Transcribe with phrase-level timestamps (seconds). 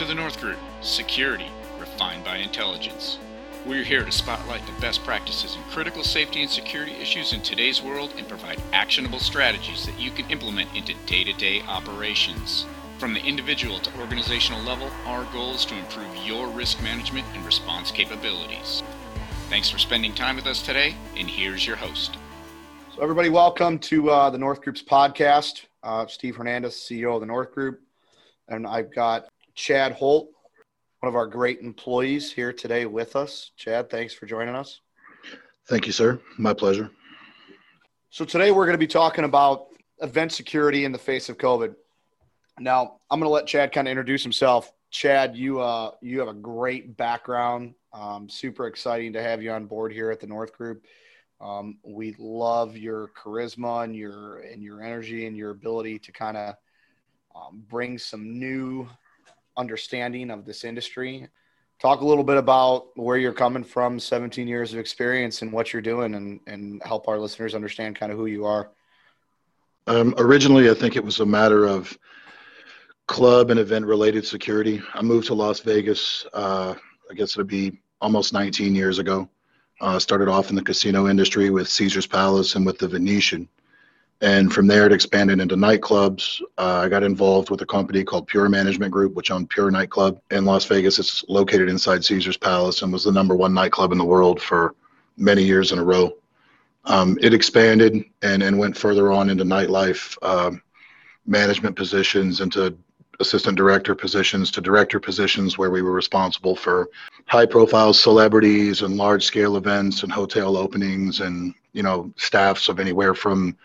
[0.00, 3.18] to the North Group Security Refined by Intelligence.
[3.66, 7.82] We're here to spotlight the best practices in critical safety and security issues in today's
[7.82, 12.64] world and provide actionable strategies that you can implement into day to day operations.
[12.96, 17.44] From the individual to organizational level, our goal is to improve your risk management and
[17.44, 18.82] response capabilities.
[19.50, 22.16] Thanks for spending time with us today, and here's your host.
[22.96, 25.66] So, everybody, welcome to uh, the North Group's podcast.
[25.82, 27.82] Uh, Steve Hernandez, CEO of the North Group
[28.50, 30.30] and I've got Chad Holt,
[31.00, 33.52] one of our great employees here today with us.
[33.56, 34.80] Chad, thanks for joining us.
[35.68, 36.20] Thank you, sir.
[36.38, 36.90] My pleasure.
[38.10, 39.66] So today we're going to be talking about
[40.02, 41.74] event security in the face of COVID.
[42.58, 44.72] Now, I'm going to let Chad kind of introduce himself.
[44.90, 47.74] Chad, you uh, you have a great background.
[47.92, 50.84] Um, super exciting to have you on board here at the North Group.
[51.40, 56.36] Um, we love your charisma and your and your energy and your ability to kind
[56.36, 56.54] of
[57.34, 58.88] um, bring some new
[59.60, 61.28] understanding of this industry.
[61.80, 65.72] Talk a little bit about where you're coming from, 17 years of experience, and what
[65.72, 68.70] you're doing, and, and help our listeners understand kind of who you are.
[69.86, 71.96] Um, originally, I think it was a matter of
[73.06, 74.82] club and event related security.
[74.94, 76.74] I moved to Las Vegas, uh,
[77.10, 79.28] I guess it'd be almost 19 years ago.
[79.80, 83.48] Uh, started off in the casino industry with Caesar's Palace and with the Venetian.
[84.22, 86.42] And from there, it expanded into nightclubs.
[86.58, 90.20] Uh, I got involved with a company called Pure Management Group, which owned Pure Nightclub
[90.30, 90.98] in Las Vegas.
[90.98, 94.74] It's located inside Caesar's Palace and was the number one nightclub in the world for
[95.16, 96.12] many years in a row.
[96.84, 100.62] Um, it expanded and, and went further on into nightlife um,
[101.26, 102.76] management positions, into
[103.20, 106.90] assistant director positions, to director positions, where we were responsible for
[107.26, 112.80] high profile celebrities and large scale events and hotel openings and you know staffs of
[112.80, 113.56] anywhere from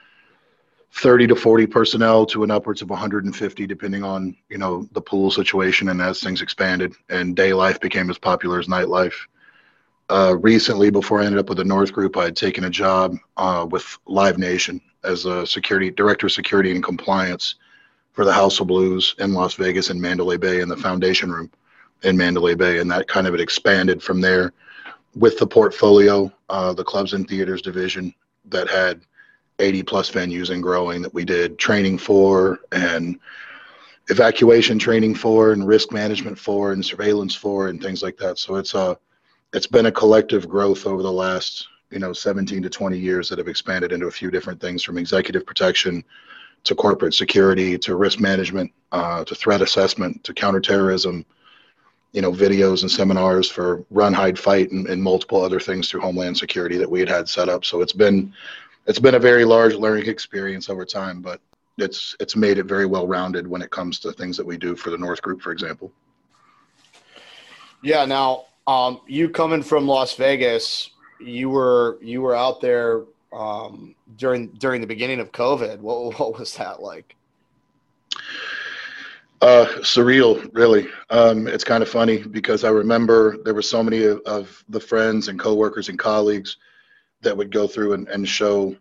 [0.96, 5.30] 30 to 40 personnel to an upwards of 150 depending on you know the pool
[5.30, 9.14] situation and as things expanded and day life became as popular as nightlife.
[10.10, 13.18] Uh, recently before i ended up with the north group i had taken a job
[13.38, 17.56] uh, with live nation as a security director of security and compliance
[18.14, 21.50] for the house of blues in las vegas and mandalay bay in the foundation room
[22.04, 24.54] in mandalay bay and that kind of it expanded from there.
[25.16, 28.14] With the portfolio uh, the clubs and theaters division
[28.50, 29.02] that had
[29.60, 33.20] 80 plus venues and growing that we did training for and
[34.10, 38.38] evacuation training for and risk management for and surveillance for and things like that.
[38.38, 38.98] So it's a
[39.54, 43.38] it's been a collective growth over the last you know 17 to 20 years that
[43.38, 46.04] have expanded into a few different things from executive protection
[46.64, 51.26] to corporate security to risk management uh, to threat assessment to counterterrorism
[52.16, 56.00] you know videos and seminars for run hide fight and, and multiple other things through
[56.00, 57.66] homeland security that we had had set up.
[57.66, 58.34] So it's been
[58.86, 61.42] it's been a very large learning experience over time, but
[61.78, 64.76] it's it's made it very well rounded when it comes to things that we do
[64.76, 65.92] for the North Group, for example.
[67.84, 68.06] Yeah.
[68.06, 73.04] Now, um, you coming from Las Vegas, you were you were out there
[73.34, 75.80] um, during during the beginning of COVID.
[75.80, 77.16] What what was that like?
[79.42, 80.88] Uh, surreal, really.
[81.10, 84.80] Um, it's kind of funny because I remember there were so many of, of the
[84.80, 86.58] friends and coworkers and colleagues
[87.26, 88.76] that would go through and, and show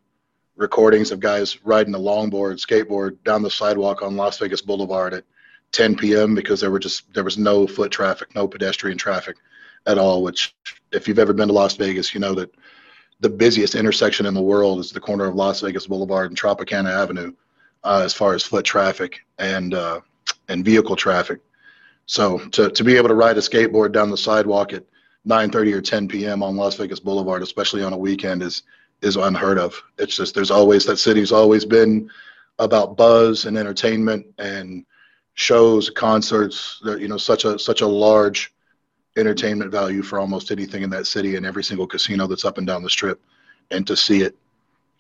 [0.57, 5.25] recordings of guys riding a longboard, skateboard down the sidewalk on Las Vegas Boulevard at
[5.73, 6.35] 10 p.m.
[6.35, 9.37] because there were just there was no foot traffic, no pedestrian traffic
[9.87, 10.23] at all.
[10.23, 10.55] Which,
[10.93, 12.55] if you've ever been to Las Vegas, you know that
[13.21, 16.91] the busiest intersection in the world is the corner of Las Vegas Boulevard and Tropicana
[16.91, 17.33] Avenue,
[17.83, 20.01] uh, as far as foot traffic and uh,
[20.49, 21.41] and vehicle traffic.
[22.07, 24.85] So to to be able to ride a skateboard down the sidewalk at
[25.27, 26.43] 9:30 or 10 p.m.
[26.43, 28.63] on Las Vegas Boulevard, especially on a weekend, is
[29.03, 29.81] is unheard of.
[29.99, 32.11] It's just there's always that city's always been
[32.59, 34.85] about buzz and entertainment and
[35.35, 36.81] shows, concerts.
[36.85, 38.53] You know, such a such a large
[39.17, 42.67] entertainment value for almost anything in that city and every single casino that's up and
[42.67, 43.21] down the strip,
[43.71, 44.37] and to see it,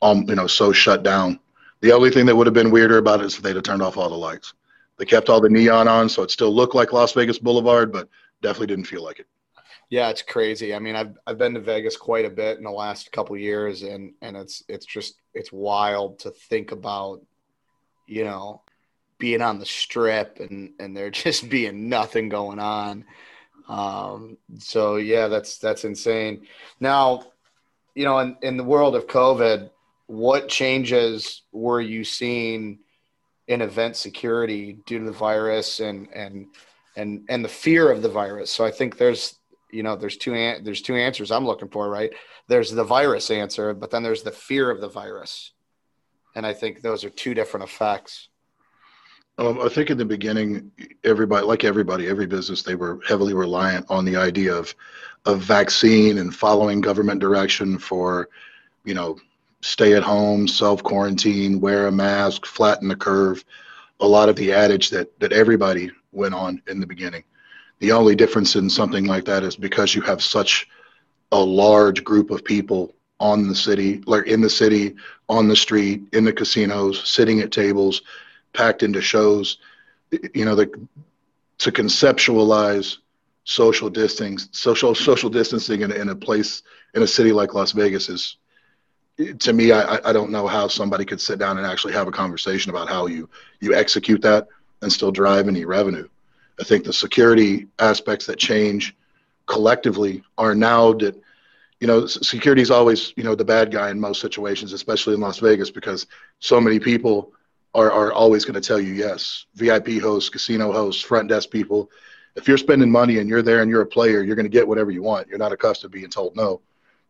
[0.02, 1.38] um, you know, so shut down.
[1.80, 3.82] The only thing that would have been weirder about it is if they'd have turned
[3.82, 4.54] off all the lights.
[4.96, 8.08] They kept all the neon on, so it still looked like Las Vegas Boulevard, but
[8.42, 9.26] definitely didn't feel like it.
[9.90, 10.74] Yeah, it's crazy.
[10.74, 13.82] I mean, I've I've been to Vegas quite a bit in the last couple years,
[13.82, 17.20] and and it's it's just it's wild to think about,
[18.06, 18.62] you know,
[19.18, 23.04] being on the strip and and there just being nothing going on.
[23.68, 26.46] Um, so yeah, that's that's insane.
[26.80, 27.24] Now,
[27.94, 29.70] you know, in in the world of COVID,
[30.06, 32.80] what changes were you seeing
[33.46, 36.46] in event security due to the virus and and
[36.96, 38.50] and and the fear of the virus?
[38.50, 39.38] So I think there's
[39.74, 42.12] you know there's two an- there's two answers i'm looking for right
[42.48, 45.52] there's the virus answer but then there's the fear of the virus
[46.36, 48.28] and i think those are two different effects
[49.36, 50.70] Um, I think in the beginning,
[51.02, 54.72] everybody, like everybody, every business, they were heavily reliant on the idea of
[55.24, 58.28] of vaccine and following government direction for,
[58.84, 59.18] you know,
[59.60, 63.44] stay at home, self quarantine, wear a mask, flatten the curve.
[63.98, 67.24] A lot of the adage that that everybody went on in the beginning.
[67.80, 70.68] The only difference in something like that is because you have such
[71.32, 74.94] a large group of people on the city, like in the city,
[75.28, 78.02] on the street, in the casinos, sitting at tables,
[78.52, 79.58] packed into shows.
[80.34, 80.66] You know, the,
[81.58, 82.98] to conceptualize
[83.44, 86.62] social distancing, social social distancing in, in a place
[86.94, 88.36] in a city like Las Vegas is,
[89.38, 92.12] to me, I, I don't know how somebody could sit down and actually have a
[92.12, 93.28] conversation about how you
[93.60, 94.48] you execute that
[94.82, 96.08] and still drive any revenue.
[96.60, 98.96] I think the security aspects that change
[99.46, 101.20] collectively are now that
[101.80, 105.20] you know security is always you know the bad guy in most situations especially in
[105.20, 106.06] las vegas because
[106.38, 107.32] so many people
[107.74, 109.46] are, are always going to tell you yes.
[109.56, 111.90] Vip hosts casino hosts front desk people.
[112.36, 114.66] If you're spending money and you're there and you're a player you're going to get
[114.66, 115.28] whatever you want.
[115.28, 116.60] You're not accustomed to being told no.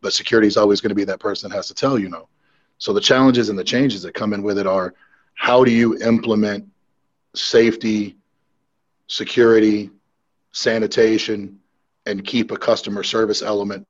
[0.00, 2.28] But security is always going to be that person that has to tell you no.
[2.78, 4.94] So the challenges and the changes that come in with it are
[5.34, 6.66] how do you implement
[7.34, 8.16] safety
[9.06, 9.90] security
[10.52, 11.58] sanitation
[12.06, 13.86] and keep a customer service element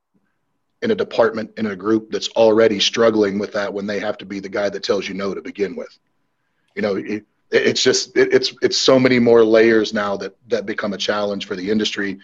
[0.82, 4.26] in a department in a group that's already struggling with that when they have to
[4.26, 5.98] be the guy that tells you no to begin with.
[6.74, 10.66] You know it, it's just it, it's it's so many more layers now that that
[10.66, 12.18] become a challenge for the industry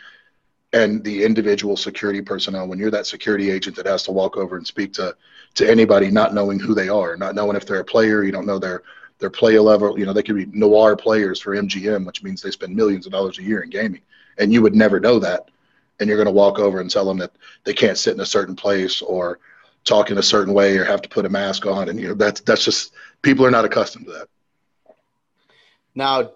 [0.72, 2.68] and the individual security personnel.
[2.68, 5.16] When you're that security agent that has to walk over and speak to
[5.54, 8.46] to anybody not knowing who they are not knowing if they're a player you don't
[8.46, 8.82] know their
[9.20, 12.50] their play level you know they could be noir players for mgm which means they
[12.50, 14.00] spend millions of dollars a year in gaming.
[14.38, 15.50] And you would never know that.
[15.98, 17.32] And you're going to walk over and tell them that
[17.64, 19.38] they can't sit in a certain place or
[19.84, 21.90] talk in a certain way or have to put a mask on.
[21.90, 24.28] And you know that's that's just people are not accustomed to that.
[25.94, 26.32] Now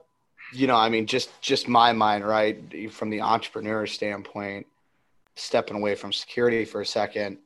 [0.53, 4.65] you know i mean just just my mind right from the entrepreneur standpoint
[5.35, 7.39] stepping away from security for a second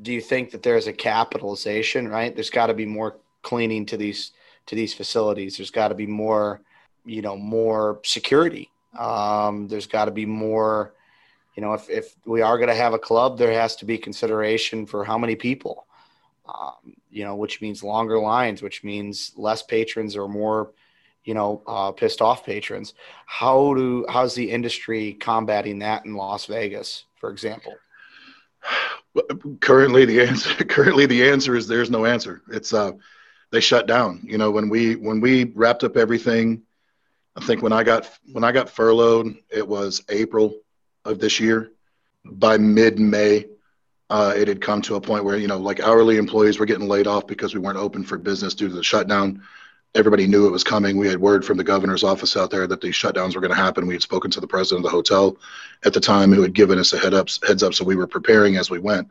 [0.00, 2.34] do you think that there's a capitalization right?
[2.34, 4.32] There's got to be more cleaning to these
[4.68, 6.60] to these facilities there's got to be more
[7.04, 10.94] you know more security um, there's got to be more
[11.58, 13.98] you know, if, if we are going to have a club, there has to be
[13.98, 15.88] consideration for how many people,
[16.46, 20.70] um, you know, which means longer lines, which means less patrons or more,
[21.24, 22.94] you know, uh, pissed off patrons.
[23.26, 27.74] How do how's the industry combating that in Las Vegas, for example?
[29.58, 32.40] Currently, the answer currently the answer is there's no answer.
[32.52, 32.92] It's uh,
[33.50, 34.20] they shut down.
[34.24, 36.62] You know, when we when we wrapped up everything,
[37.36, 40.54] I think when I got when I got furloughed, it was April
[41.04, 41.72] of this year.
[42.24, 43.46] By mid May,
[44.10, 46.88] uh, it had come to a point where, you know, like hourly employees were getting
[46.88, 49.42] laid off because we weren't open for business due to the shutdown.
[49.94, 50.98] Everybody knew it was coming.
[50.98, 53.56] We had word from the governor's office out there that these shutdowns were going to
[53.56, 53.86] happen.
[53.86, 55.36] We had spoken to the president of the hotel
[55.84, 58.06] at the time who had given us a head up, heads up, so we were
[58.06, 59.08] preparing as we went.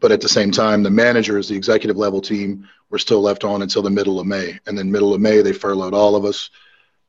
[0.00, 3.62] But at the same time, the managers, the executive level team, were still left on
[3.62, 4.58] until the middle of May.
[4.66, 6.50] And then middle of May, they furloughed all of us,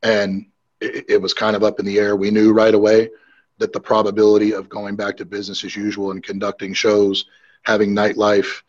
[0.03, 0.45] and
[0.79, 2.15] it, it was kind of up in the air.
[2.15, 3.09] We knew right away
[3.57, 7.25] that the probability of going back to business as usual and conducting shows,
[7.63, 8.61] having nightlife,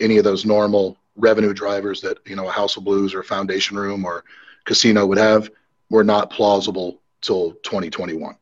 [0.00, 3.24] any of those normal revenue drivers that you know a House of Blues or a
[3.24, 4.24] Foundation Room or
[4.64, 5.50] casino would have
[5.90, 8.36] were not plausible till 2021.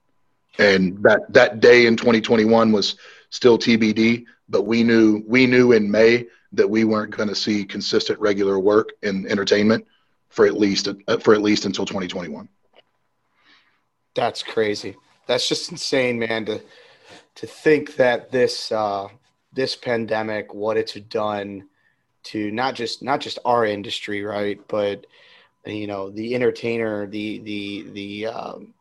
[0.58, 2.96] And that that day in 2021 was
[3.30, 7.64] still TBD, but we knew we knew in May that we weren't going to see
[7.64, 9.84] consistent regular work in entertainment
[10.28, 10.88] for at least
[11.20, 12.48] for at least until 2021.
[14.14, 16.44] That's crazy that's just insane, man.
[16.46, 16.60] To
[17.36, 19.08] to think that this uh,
[19.52, 21.68] this pandemic, what it's done
[22.24, 25.06] to not just not just our industry, right, but
[25.66, 28.74] you know the entertainer, the the the um,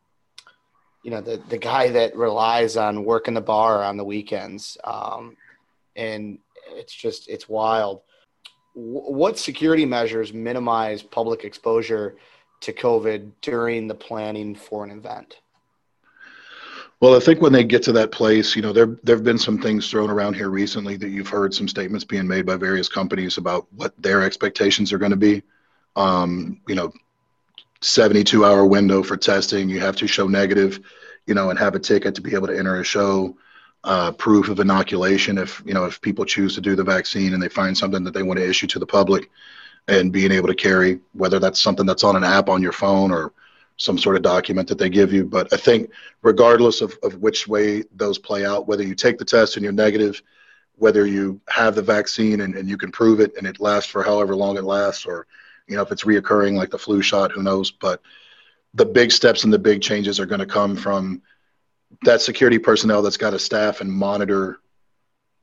[1.02, 5.36] you know the the guy that relies on working the bar on the weekends, um,
[5.96, 8.02] and it's just it's wild.
[8.74, 12.16] what security measures minimize public exposure
[12.60, 15.36] to COVID during the planning for an event?
[17.00, 19.38] Well, I think when they get to that place, you know, there there have been
[19.38, 22.88] some things thrown around here recently that you've heard some statements being made by various
[22.88, 25.42] companies about what their expectations are going to be.
[25.96, 26.92] Um, you know,
[27.80, 29.68] 72 hour window for testing.
[29.68, 30.80] You have to show negative,
[31.26, 33.36] you know, and have a ticket to be able to enter a show.
[33.84, 37.42] Uh, proof of inoculation if you know if people choose to do the vaccine and
[37.42, 39.28] they find something that they want to issue to the public,
[39.88, 43.10] and being able to carry whether that's something that's on an app on your phone
[43.10, 43.32] or
[43.76, 45.24] some sort of document that they give you.
[45.24, 45.90] But I think
[46.22, 49.72] regardless of, of which way those play out, whether you take the test and you're
[49.72, 50.22] negative,
[50.76, 54.02] whether you have the vaccine and, and you can prove it and it lasts for
[54.02, 55.26] however long it lasts, or
[55.66, 57.70] you know if it's reoccurring like the flu shot, who knows?
[57.70, 58.00] But
[58.74, 61.20] the big steps and the big changes are going to come from
[62.04, 64.58] that security personnel that's got a staff and monitor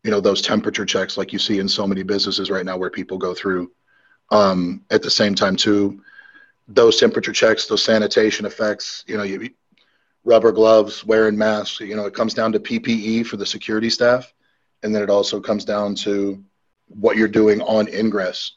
[0.04, 2.90] you know those temperature checks like you see in so many businesses right now where
[2.90, 3.72] people go through
[4.32, 6.02] um, at the same time too.
[6.68, 9.50] Those temperature checks those sanitation effects you know you
[10.24, 14.34] rubber gloves wearing masks you know it comes down to ppe for the security staff.
[14.82, 16.42] And then it also comes down to
[16.88, 18.54] what you're doing on ingress.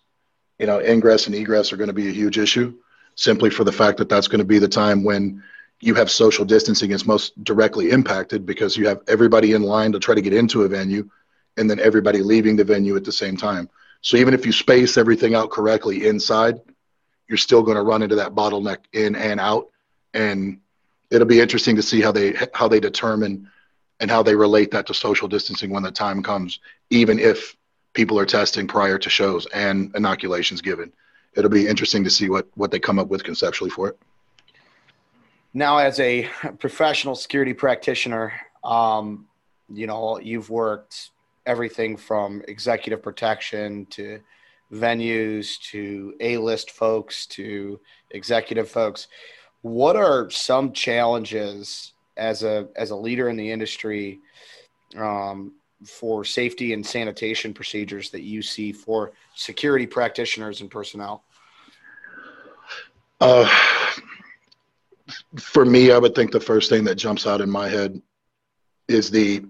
[0.59, 2.75] You know ingress and egress are going to be a huge issue
[3.15, 5.43] simply for the fact that that's going to be the time when
[5.83, 9.99] you have social distancing is most directly impacted because you have everybody in line to
[9.99, 11.11] try to get into a venue
[11.57, 13.69] and then everybody leaving the venue at the same time.
[14.01, 16.61] So even if you space everything out correctly inside,
[17.29, 19.71] you're still going to run into that bottleneck in and out.
[20.15, 20.61] And
[21.11, 23.51] it'll be interesting to see how they how they determine
[23.99, 26.61] and how they relate that to social distancing when the time comes,
[26.91, 27.57] even if
[27.93, 30.93] people are testing prior to shows and inoculations given.
[31.35, 33.99] It'll be interesting to see what what they come up with conceptually for it.
[35.55, 36.29] Now, as a
[36.59, 38.33] professional security practitioner,
[38.65, 39.27] um,
[39.73, 41.11] you know you've worked
[41.47, 44.21] everything from executive protection to
[44.73, 47.81] venues to A-list folks to
[48.11, 49.09] executive folks.
[49.61, 54.21] What are some challenges as a as a leader in the industry
[54.97, 55.53] um,
[55.85, 61.25] for safety and sanitation procedures that you see for security practitioners and personnel?
[63.21, 63.49] Uh,
[65.39, 68.01] for me, I would think the first thing that jumps out in my head
[68.89, 69.45] is the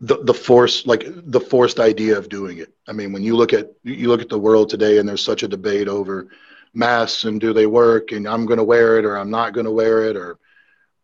[0.00, 2.72] the the force like the forced idea of doing it.
[2.88, 5.42] I mean, when you look at you look at the world today, and there's such
[5.42, 6.28] a debate over
[6.74, 9.66] masks and do they work, and I'm going to wear it or I'm not going
[9.66, 10.38] to wear it, or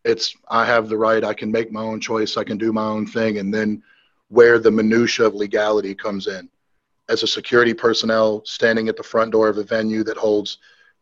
[0.04, 2.84] it's I have the right, I can make my own choice, I can do my
[2.84, 3.82] own thing, and then
[4.28, 6.48] where the minutia of legality comes in.
[7.08, 10.58] As a security personnel standing at the front door of a venue that holds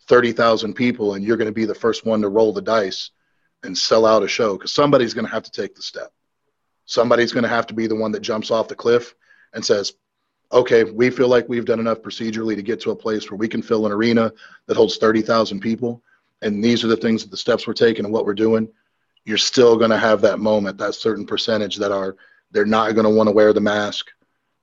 [0.08, 3.10] 30,000 people, and you're going to be the first one to roll the dice
[3.62, 6.12] and sell out a show because somebody's going to have to take the step
[6.86, 9.14] somebody's going to have to be the one that jumps off the cliff
[9.52, 9.92] and says,
[10.52, 13.48] okay, we feel like we've done enough procedurally to get to a place where we
[13.48, 14.32] can fill an arena
[14.66, 16.02] that holds 30,000 people.
[16.40, 18.68] And these are the things, that the steps we're taking and what we're doing.
[19.24, 22.16] You're still going to have that moment, that certain percentage that are,
[22.52, 24.06] they're not going to want to wear the mask.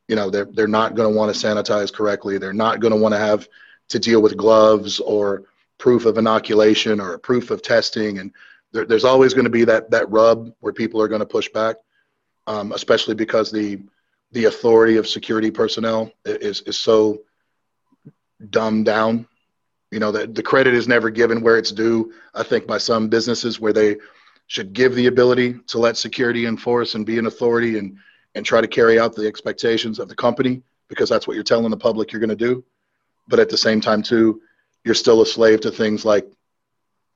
[0.07, 2.37] You know, they're, they're not going to want to sanitize correctly.
[2.37, 3.47] They're not going to want to have
[3.89, 5.43] to deal with gloves or
[5.77, 8.19] proof of inoculation or proof of testing.
[8.19, 8.31] And
[8.71, 11.49] there, there's always going to be that, that rub where people are going to push
[11.49, 11.77] back
[12.47, 13.79] um, especially because the
[14.31, 17.21] the authority of security personnel is is so
[18.49, 19.27] dumbed down.
[19.91, 22.13] You know that the credit is never given where it's due.
[22.33, 23.97] I think by some businesses where they
[24.47, 27.97] should give the ability to let security enforce and be an authority and
[28.35, 31.69] and try to carry out the expectations of the company because that's what you're telling
[31.69, 32.63] the public you're going to do.
[33.27, 34.41] But at the same time, too,
[34.83, 36.27] you're still a slave to things like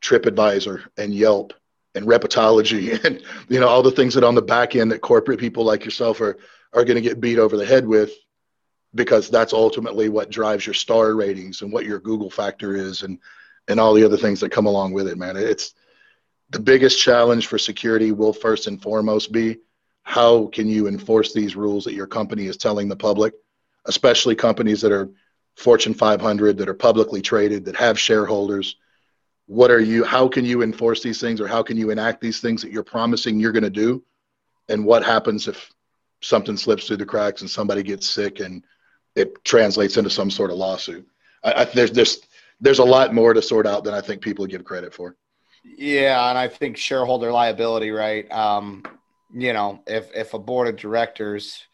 [0.01, 1.53] TripAdvisor and Yelp
[1.95, 5.39] and Reputology and you know all the things that on the back end that corporate
[5.39, 6.37] people like yourself are
[6.73, 8.11] are going to get beat over the head with
[8.95, 13.19] because that's ultimately what drives your star ratings and what your Google factor is and
[13.67, 15.35] and all the other things that come along with it man.
[15.35, 15.73] It's
[16.49, 19.57] the biggest challenge for security will first and foremost be
[20.03, 23.33] how can you enforce these rules that your company is telling the public
[23.85, 25.09] especially companies that are
[25.57, 28.77] fortune 500 that are publicly traded that have shareholders.
[29.47, 32.39] What are you how can you enforce these things or how can you enact these
[32.39, 34.03] things that you're promising you're going to do?
[34.69, 35.71] And what happens if
[36.21, 38.63] something slips through the cracks and somebody gets sick and
[39.15, 41.07] it translates into some sort of lawsuit?
[41.43, 42.21] I, I, there's there's
[42.61, 45.15] there's a lot more to sort out than i think people give credit for.
[45.63, 48.31] Yeah and i think shareholder liability right?
[48.31, 48.83] Um
[49.33, 51.65] you know if if a board of directors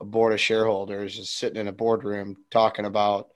[0.00, 3.28] a board of shareholders is sitting in a boardroom talking about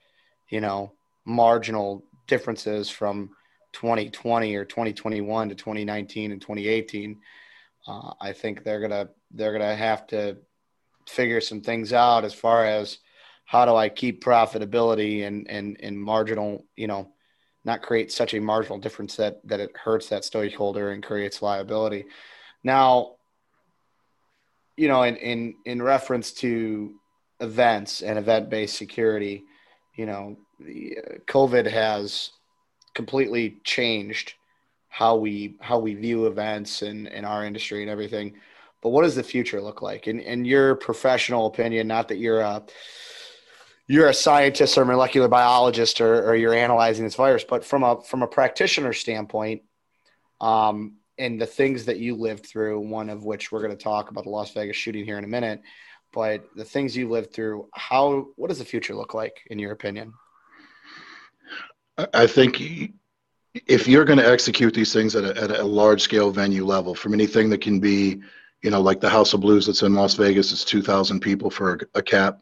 [0.49, 0.93] you know
[1.25, 3.31] marginal differences from
[3.73, 7.19] 2020 or 2021 to 2019 and 2018
[7.89, 10.37] uh, i think they're gonna they're gonna have to
[11.09, 12.99] figure some things out as far as
[13.45, 17.13] how do i keep profitability and and and marginal you know
[17.65, 22.07] not create such a marginal difference that that it hurts that stakeholder and creates liability.
[22.65, 23.17] Now
[24.77, 26.95] you know in in in reference to
[27.41, 29.45] events and event based security
[29.95, 32.31] you know the, uh, covid has
[32.95, 34.35] completely changed
[34.93, 38.35] how we how we view events and in, in our industry and everything.
[38.83, 40.07] But what does the future look like?
[40.07, 42.63] In in your professional opinion, not that you're a
[43.89, 48.03] you're a scientist or molecular biologist or, or you're analyzing this virus, but from a
[48.03, 49.63] from a practitioner standpoint,
[50.43, 54.11] um, and the things that you lived through, one of which we're going to talk
[54.11, 55.63] about the Las Vegas shooting here in a minute,
[56.13, 59.73] but the things you lived through, how what does the future look like in your
[59.73, 60.13] opinion?
[62.15, 62.93] I think
[63.67, 66.95] if you're going to execute these things at a, at a large scale venue level,
[66.95, 68.23] from anything that can be,
[68.63, 71.81] you know, like the House of Blues that's in Las Vegas, it's 2,000 people for
[71.95, 72.41] a, cap,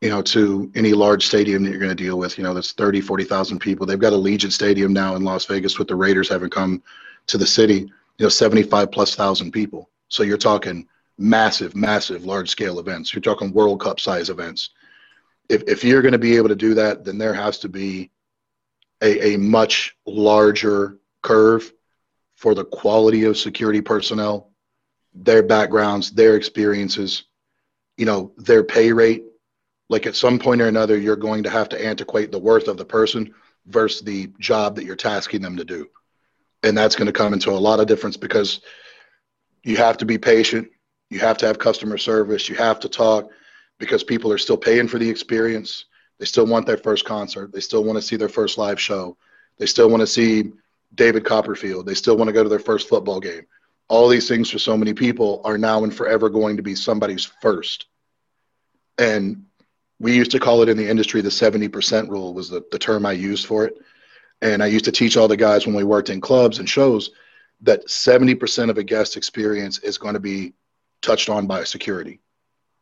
[0.00, 2.72] you know, to any large stadium that you're going to deal with, you know, that's
[2.72, 3.86] 30, 40,000 people.
[3.86, 6.82] They've got Allegiant Stadium now in Las Vegas with the Raiders having come
[7.30, 9.90] to the city, you know, 75 plus thousand people.
[10.08, 10.86] So you're talking
[11.18, 13.14] massive, massive, large scale events.
[13.14, 14.70] You're talking World Cup size events.
[15.48, 18.10] If, if you're going to be able to do that, then there has to be
[19.02, 21.72] a, a much larger curve
[22.36, 24.50] for the quality of security personnel,
[25.14, 27.24] their backgrounds, their experiences,
[27.96, 29.24] you know, their pay rate.
[29.88, 32.76] Like at some point or another, you're going to have to antiquate the worth of
[32.76, 33.34] the person
[33.66, 35.88] versus the job that you're tasking them to do.
[36.62, 38.60] And that's going to come into a lot of difference because
[39.62, 40.68] you have to be patient.
[41.08, 42.48] You have to have customer service.
[42.48, 43.30] You have to talk
[43.78, 45.86] because people are still paying for the experience.
[46.18, 47.52] They still want their first concert.
[47.52, 49.16] They still want to see their first live show.
[49.58, 50.52] They still want to see
[50.94, 51.86] David Copperfield.
[51.86, 53.46] They still want to go to their first football game.
[53.88, 57.24] All these things for so many people are now and forever going to be somebody's
[57.24, 57.86] first.
[58.98, 59.46] And
[59.98, 63.04] we used to call it in the industry the 70% rule was the, the term
[63.06, 63.78] I used for it.
[64.42, 67.10] And I used to teach all the guys when we worked in clubs and shows
[67.62, 70.54] that 70% of a guest experience is going to be
[71.02, 72.20] touched on by security.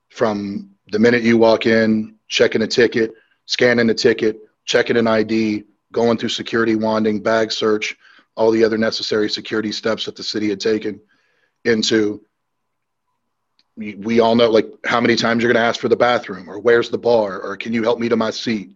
[0.09, 3.13] From the minute you walk in, checking a ticket,
[3.47, 7.97] scanning a ticket, checking an ID, going through security wanding, bag search,
[8.37, 11.01] all the other necessary security steps that the city had taken
[11.65, 12.23] into
[13.77, 16.59] we all know like how many times you're going to ask for the bathroom or
[16.59, 18.71] where's the bar or can you help me to my seat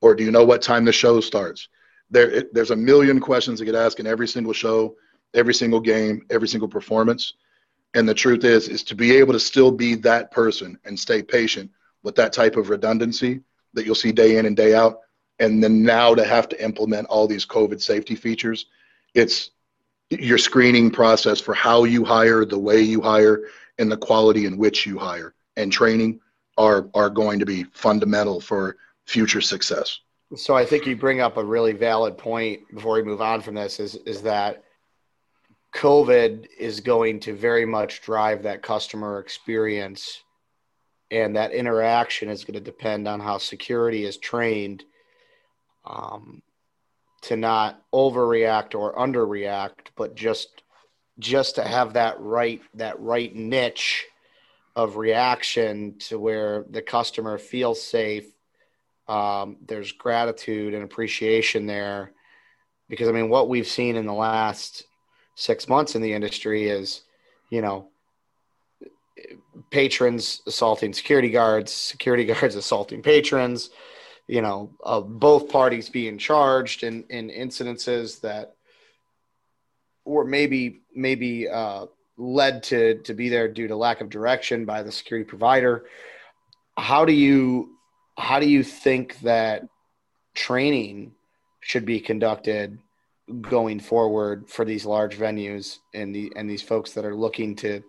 [0.00, 1.68] or do you know what time the show starts
[2.10, 4.94] there it, there's a million questions that get asked in every single show
[5.34, 7.34] every single game every single performance
[7.94, 11.22] and the truth is is to be able to still be that person and stay
[11.22, 11.70] patient
[12.02, 13.40] with that type of redundancy
[13.72, 15.00] that you'll see day in and day out.
[15.38, 18.66] And then now to have to implement all these COVID safety features,
[19.14, 19.50] it's
[20.10, 23.44] your screening process for how you hire, the way you hire,
[23.78, 26.20] and the quality in which you hire and training
[26.58, 30.00] are are going to be fundamental for future success.
[30.34, 33.54] So I think you bring up a really valid point before we move on from
[33.54, 34.64] this is is that
[35.74, 40.22] COVID is going to very much drive that customer experience
[41.10, 44.84] and that interaction is going to depend on how security is trained
[45.84, 46.42] um,
[47.22, 50.62] to not overreact or underreact, but just
[51.18, 54.04] just to have that right that right niche
[54.74, 58.26] of reaction to where the customer feels safe.
[59.08, 62.12] Um, there's gratitude and appreciation there,
[62.88, 64.84] because I mean, what we've seen in the last
[65.34, 67.02] six months in the industry is,
[67.50, 67.88] you know,
[69.70, 73.70] patrons assaulting security guards, security guards assaulting patrons,
[74.26, 78.56] you know, uh, both parties being charged in, in incidences that
[80.04, 84.82] were maybe maybe uh, led to to be there due to lack of direction by
[84.82, 85.86] the security provider.
[86.76, 87.75] How do you
[88.18, 89.68] how do you think that
[90.34, 91.12] training
[91.60, 92.78] should be conducted
[93.40, 97.82] going forward for these large venues and the and these folks that are looking to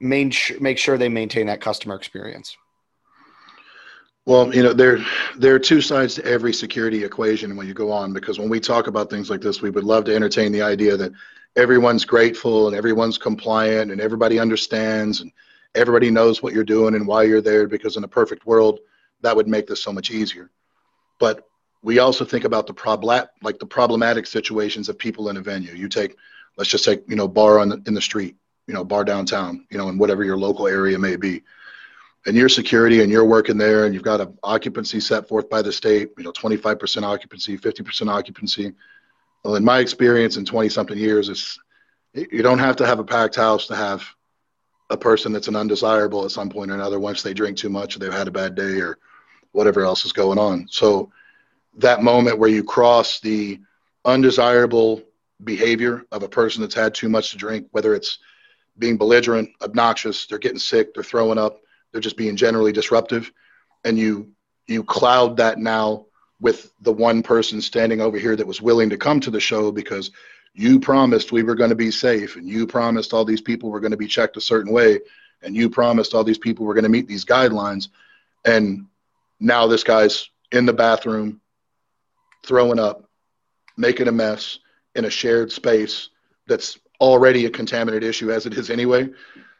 [0.00, 2.56] main, make sure they maintain that customer experience?
[4.26, 4.98] Well, you know, there
[5.36, 8.60] there are two sides to every security equation when you go on because when we
[8.60, 11.12] talk about things like this, we would love to entertain the idea that
[11.56, 15.32] everyone's grateful and everyone's compliant and everybody understands and
[15.74, 18.80] everybody knows what you're doing and why you're there because in a perfect world
[19.22, 20.50] that would make this so much easier.
[21.18, 21.46] But
[21.82, 25.72] we also think about the problem like the problematic situations of people in a venue.
[25.72, 26.16] You take
[26.56, 29.66] let's just take, you know, bar on the, in the street you know, bar downtown,
[29.70, 31.42] you know, in whatever your local area may be.
[32.24, 35.60] And your security and you're working there and you've got an occupancy set forth by
[35.60, 38.72] the state, you know, 25% occupancy, 50% occupancy.
[39.42, 41.58] Well, in my experience in 20 something years, it's,
[42.14, 44.06] you don't have to have a packed house to have
[44.88, 47.96] a person that's an undesirable at some point or another once they drink too much
[47.96, 48.98] or they've had a bad day or
[49.52, 50.66] whatever else is going on.
[50.70, 51.10] So
[51.78, 53.60] that moment where you cross the
[54.04, 55.02] undesirable
[55.44, 58.18] behavior of a person that's had too much to drink, whether it's
[58.78, 61.60] being belligerent, obnoxious, they're getting sick, they're throwing up,
[61.90, 63.30] they're just being generally disruptive.
[63.84, 64.32] And you
[64.66, 66.06] you cloud that now
[66.40, 69.72] with the one person standing over here that was willing to come to the show
[69.72, 70.10] because
[70.54, 73.80] you promised we were going to be safe and you promised all these people were
[73.80, 74.98] going to be checked a certain way
[75.42, 77.88] and you promised all these people were going to meet these guidelines
[78.44, 78.86] and
[79.42, 81.40] now this guy's in the bathroom
[82.44, 83.08] throwing up
[83.76, 84.60] making a mess
[84.94, 86.10] in a shared space
[86.46, 89.08] that's already a contaminant issue as it is anyway.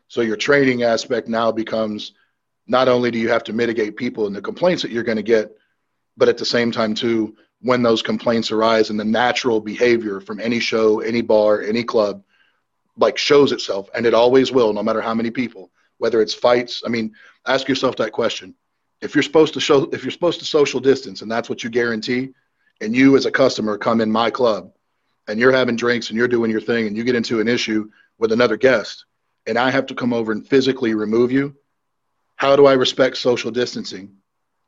[0.07, 2.13] So your training aspect now becomes
[2.69, 5.23] not only do you have to mitigate people and the complaints that you're going to
[5.23, 5.57] get,
[6.17, 10.39] but at the same time too, when those complaints arise and the natural behavior from
[10.39, 12.23] any show, any bar, any club,
[12.97, 16.83] like shows itself, and it always will, no matter how many people, whether it's fights.
[16.85, 17.15] I mean,
[17.47, 18.55] ask yourself that question.
[19.03, 21.69] If you're supposed to show, if you're supposed to social distance, and that's what you
[21.69, 22.31] guarantee,
[22.81, 24.73] and you as a customer come in my club,
[25.29, 27.91] and you're having drinks and you're doing your thing, and you get into an issue
[28.19, 29.05] with another guest,
[29.47, 31.55] and I have to come over and physically remove you,
[32.37, 34.17] how do I respect social distancing?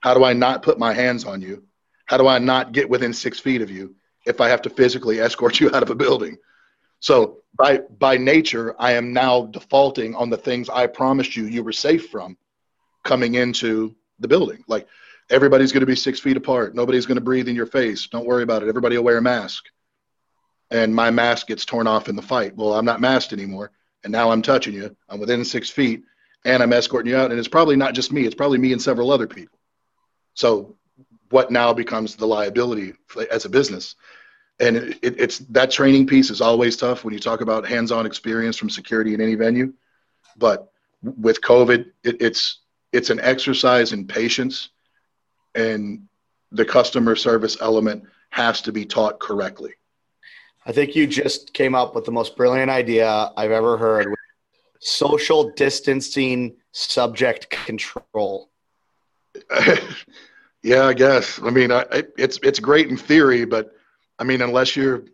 [0.00, 1.64] How do I not put my hands on you?
[2.06, 3.94] How do I not get within six feet of you
[4.26, 6.36] if I have to physically escort you out of a building?
[7.00, 11.62] So by by nature, I am now defaulting on the things I promised you you
[11.62, 12.36] were safe from
[13.02, 14.64] coming into the building.
[14.68, 14.86] Like
[15.30, 16.74] everybody's going to be six feet apart.
[16.74, 18.06] Nobody's going to breathe in your face.
[18.06, 18.68] Don't worry about it.
[18.68, 19.64] Everybody will wear a mask.
[20.70, 22.56] And my mask gets torn off in the fight.
[22.56, 23.70] Well, I'm not masked anymore,
[24.02, 24.96] and now I'm touching you.
[25.08, 26.02] I'm within six feet,
[26.44, 27.30] and I'm escorting you out.
[27.30, 28.24] And it's probably not just me.
[28.24, 29.58] It's probably me and several other people.
[30.32, 30.76] So
[31.30, 32.94] what now becomes the liability
[33.30, 33.96] as a business
[34.60, 38.06] and it, it, it's that training piece is always tough when you talk about hands-on
[38.06, 39.72] experience from security in any venue
[40.36, 40.70] but
[41.02, 42.60] with covid it, it's
[42.94, 44.70] it's an exercise in patience
[45.54, 46.06] and
[46.52, 49.72] the customer service element has to be taught correctly
[50.66, 54.14] i think you just came up with the most brilliant idea i've ever heard
[54.80, 58.50] social distancing subject control
[60.64, 61.38] Yeah, I guess.
[61.42, 61.84] I mean, I,
[62.16, 63.74] it's it's great in theory, but
[64.18, 65.04] I mean, unless you're,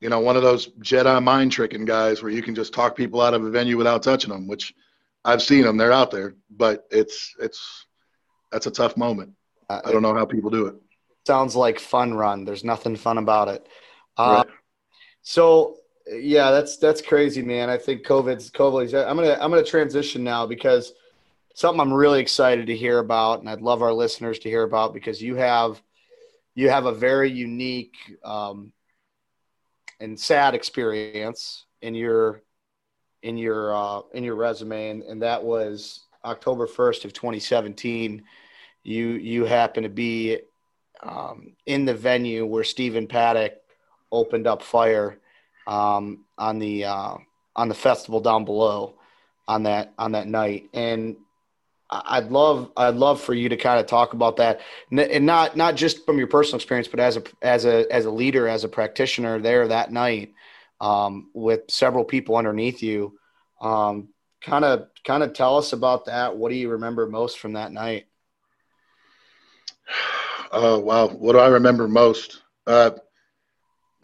[0.00, 3.20] you know, one of those Jedi mind tricking guys where you can just talk people
[3.20, 4.74] out of a venue without touching them, which
[5.24, 5.76] I've seen them.
[5.76, 7.86] They're out there, but it's it's
[8.50, 9.32] that's a tough moment.
[9.68, 10.76] Uh, I don't know how people do it.
[11.26, 12.44] Sounds like fun run.
[12.44, 13.68] There's nothing fun about it.
[14.16, 14.54] Uh, right.
[15.22, 15.76] So
[16.06, 17.68] yeah, that's that's crazy, man.
[17.68, 18.94] I think COVID's COVID's.
[18.94, 20.92] I'm gonna I'm gonna transition now because
[21.54, 24.94] something I'm really excited to hear about, and I'd love our listeners to hear about
[24.94, 25.82] because you have
[26.54, 28.72] you have a very unique um,
[30.00, 32.42] and sad experience in your
[33.22, 38.22] in your uh, in your resume, and, and that was October 1st of 2017.
[38.82, 40.38] You you happen to be
[41.02, 43.54] um, in the venue where Stephen Paddock
[44.10, 45.18] opened up fire
[45.66, 47.16] um, on the uh,
[47.56, 48.94] on the festival down below
[49.46, 51.16] on that on that night, and
[51.90, 55.74] I'd love I'd love for you to kind of talk about that, and not not
[55.74, 58.68] just from your personal experience, but as a as a as a leader, as a
[58.68, 60.34] practitioner there that night,
[60.80, 63.18] um, with several people underneath you.
[63.60, 66.36] Kind of kind of tell us about that.
[66.36, 68.06] What do you remember most from that night?
[70.52, 72.42] Oh wow, what do I remember most?
[72.66, 72.90] Uh,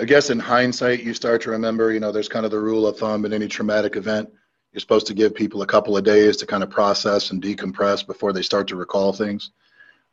[0.00, 1.92] I guess in hindsight, you start to remember.
[1.92, 4.28] You know, there's kind of the rule of thumb in any traumatic event
[4.74, 8.04] you're supposed to give people a couple of days to kind of process and decompress
[8.04, 9.52] before they start to recall things.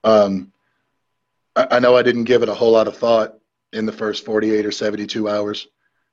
[0.04, 0.54] Um,
[1.56, 3.39] I, I know I didn't give it a whole lot of thought
[3.74, 5.67] in the first 48 or 72 hours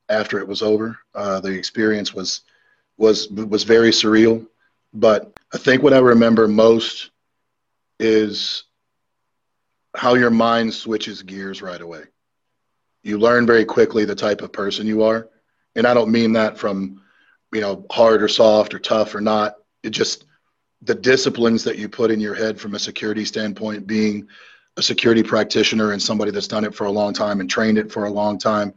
[0.09, 0.99] after it was over.
[1.15, 2.43] Uh, the experience was
[2.97, 4.47] was was very surreal,
[4.93, 7.11] but I think what I remember most
[8.01, 8.65] is
[9.97, 12.05] how your mind switches gears right away.
[13.03, 15.29] You learn very quickly the type of person you are,
[15.77, 17.01] and I don't mean that from
[17.53, 19.57] you know, hard or soft or tough or not.
[19.83, 20.25] It just
[20.83, 24.29] the disciplines that you put in your head from a security standpoint, being
[24.77, 27.91] a security practitioner and somebody that's done it for a long time and trained it
[27.91, 28.73] for a long time.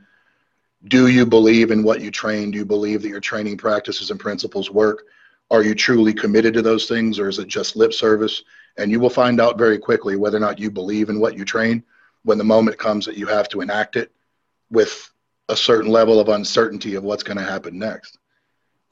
[0.87, 2.51] Do you believe in what you train?
[2.51, 5.03] Do you believe that your training practices and principles work?
[5.51, 8.43] Are you truly committed to those things or is it just lip service?
[8.77, 11.45] And you will find out very quickly whether or not you believe in what you
[11.45, 11.83] train
[12.23, 14.11] when the moment comes that you have to enact it
[14.69, 15.11] with
[15.49, 18.17] a certain level of uncertainty of what's going to happen next.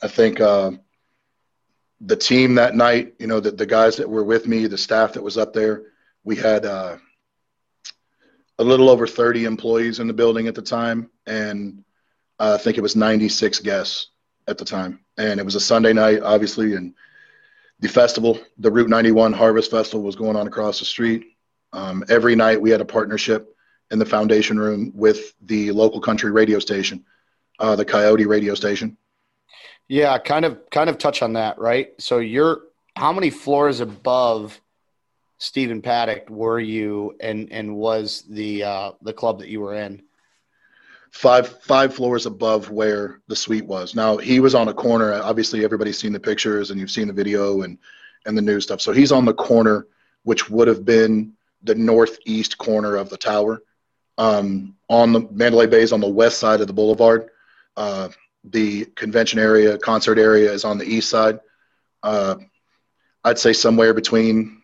[0.01, 0.71] I think uh,
[2.01, 5.13] the team that night, you know, the, the guys that were with me, the staff
[5.13, 5.83] that was up there,
[6.23, 6.97] we had uh,
[8.57, 11.09] a little over 30 employees in the building at the time.
[11.29, 11.83] And
[12.39, 14.07] uh, I think it was 96 guests
[14.47, 14.99] at the time.
[15.17, 16.75] And it was a Sunday night, obviously.
[16.75, 16.93] And
[17.79, 21.25] the festival, the Route 91 Harvest Festival, was going on across the street.
[21.71, 23.55] Um, every night we had a partnership
[23.91, 27.05] in the foundation room with the local country radio station,
[27.59, 28.97] uh, the Coyote radio station.
[29.87, 31.89] Yeah, kind of kind of touch on that, right?
[31.99, 32.61] So you're
[32.95, 34.59] how many floors above
[35.39, 40.03] Stephen Paddock were you and and was the uh the club that you were in?
[41.11, 43.95] Five five floors above where the suite was.
[43.95, 45.13] Now he was on a corner.
[45.13, 47.77] Obviously everybody's seen the pictures and you've seen the video and
[48.25, 48.81] and the news stuff.
[48.81, 49.87] So he's on the corner,
[50.23, 53.63] which would have been the northeast corner of the tower.
[54.17, 57.29] Um, on the Mandalay Bay is on the west side of the boulevard.
[57.75, 58.09] Uh,
[58.43, 61.39] the convention area, concert area is on the east side.
[62.03, 62.35] Uh,
[63.23, 64.61] I'd say somewhere between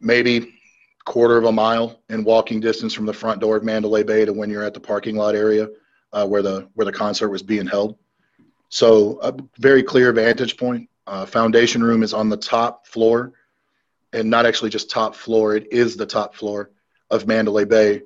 [0.00, 0.59] maybe
[1.04, 4.32] quarter of a mile in walking distance from the front door of Mandalay Bay to
[4.32, 5.68] when you're at the parking lot area
[6.12, 7.96] uh, where the where the concert was being held.
[8.68, 10.88] So a very clear vantage point.
[11.06, 13.32] Uh, foundation room is on the top floor,
[14.12, 15.56] and not actually just top floor.
[15.56, 16.70] It is the top floor
[17.10, 18.02] of Mandalay Bay.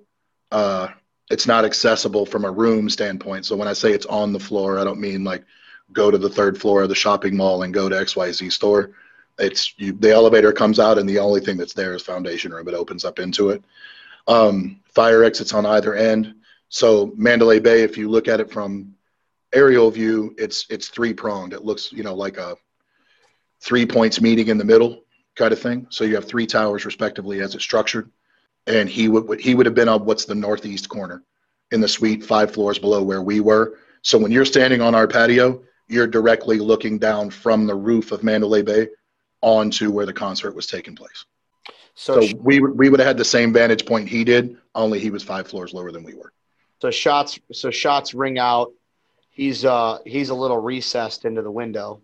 [0.51, 0.89] Uh,
[1.31, 3.45] it's not accessible from a room standpoint.
[3.47, 5.45] So when I say it's on the floor, I don't mean like
[5.93, 8.93] go to the third floor of the shopping mall and go to XYZ store.
[9.39, 12.69] It's you, the elevator comes out and the only thing that's there is foundation room.
[12.69, 13.65] It opens up into it.
[14.27, 16.35] Um, fire exits on either end.
[16.69, 18.95] So Mandalay Bay, if you look at it from
[19.53, 21.53] aerial view, it's it's three pronged.
[21.53, 22.57] It looks you know like a
[23.61, 25.87] three points meeting in the middle kind of thing.
[25.91, 28.11] So you have three towers respectively as it's structured,
[28.67, 31.23] and he would he would have been on what's the northeast corner
[31.71, 33.79] in the suite, five floors below where we were.
[34.03, 38.23] So when you're standing on our patio, you're directly looking down from the roof of
[38.23, 38.89] Mandalay Bay
[39.45, 41.27] onto where the concert was taking place.
[41.95, 45.11] So, so we we would have had the same vantage point he did, only he
[45.11, 46.33] was five floors lower than we were.
[46.81, 48.73] So shots so shots ring out.
[49.31, 52.01] He's uh he's a little recessed into the window.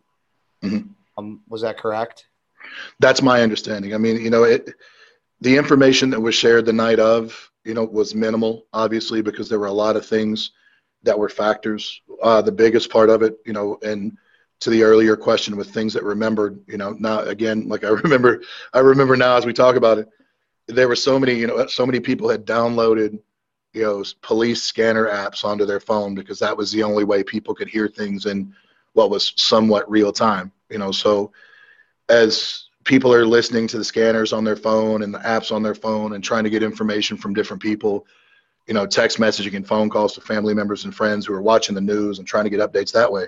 [0.62, 0.88] Mm-hmm.
[1.16, 2.26] Um, was that correct?
[3.00, 3.94] That's my understanding.
[3.94, 4.70] I mean, you know, it
[5.40, 9.58] the information that was shared the night of, you know, was minimal, obviously, because there
[9.58, 10.52] were a lot of things
[11.02, 12.02] that were factors.
[12.22, 14.16] Uh, the biggest part of it, you know, and
[14.60, 18.42] to the earlier question with things that remembered, you know, now again, like I remember,
[18.72, 20.08] I remember now as we talk about it,
[20.68, 23.18] there were so many, you know, so many people had downloaded,
[23.72, 27.54] you know, police scanner apps onto their phone because that was the only way people
[27.54, 28.54] could hear things in
[28.92, 30.92] what was somewhat real time, you know.
[30.92, 31.32] So
[32.08, 35.74] as people are listening to the scanners on their phone and the apps on their
[35.74, 38.06] phone and trying to get information from different people,
[38.66, 41.74] you know, text messaging and phone calls to family members and friends who are watching
[41.74, 43.26] the news and trying to get updates that way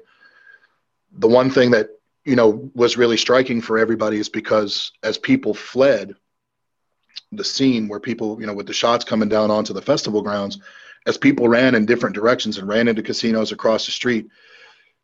[1.19, 1.89] the one thing that
[2.25, 6.15] you know was really striking for everybody is because as people fled
[7.33, 10.59] the scene where people you know with the shots coming down onto the festival grounds
[11.07, 14.27] as people ran in different directions and ran into casinos across the street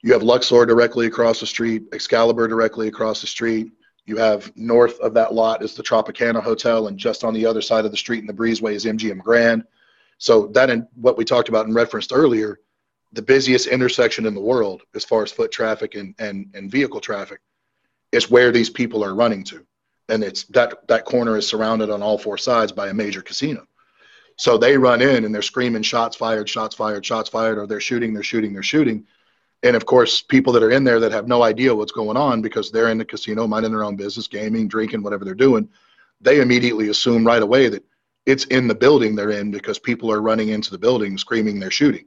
[0.02, 3.72] you have luxor directly across the street excalibur directly across the street.
[4.06, 7.60] You have north of that lot is the tropicana hotel and just on the other
[7.60, 9.64] side of the street in the breezeway is mgm grand.
[10.18, 12.60] So that and what we talked about and referenced earlier
[13.12, 17.00] the busiest intersection in the world as far as foot traffic and, and, and vehicle
[17.00, 17.40] traffic
[18.12, 19.64] is where these people are running to.
[20.08, 23.66] And it's that that corner is surrounded on all four sides by a major casino.
[24.36, 27.80] So they run in and they're screaming shots fired, shots fired, shots fired, or they're
[27.80, 29.06] shooting, they're shooting, they're shooting.
[29.64, 32.40] And of course, people that are in there that have no idea what's going on
[32.40, 35.68] because they're in the casino, minding their own business, gaming, drinking, whatever they're doing,
[36.20, 37.84] they immediately assume right away that
[38.26, 41.70] it's in the building they're in because people are running into the building screaming they're
[41.70, 42.06] shooting.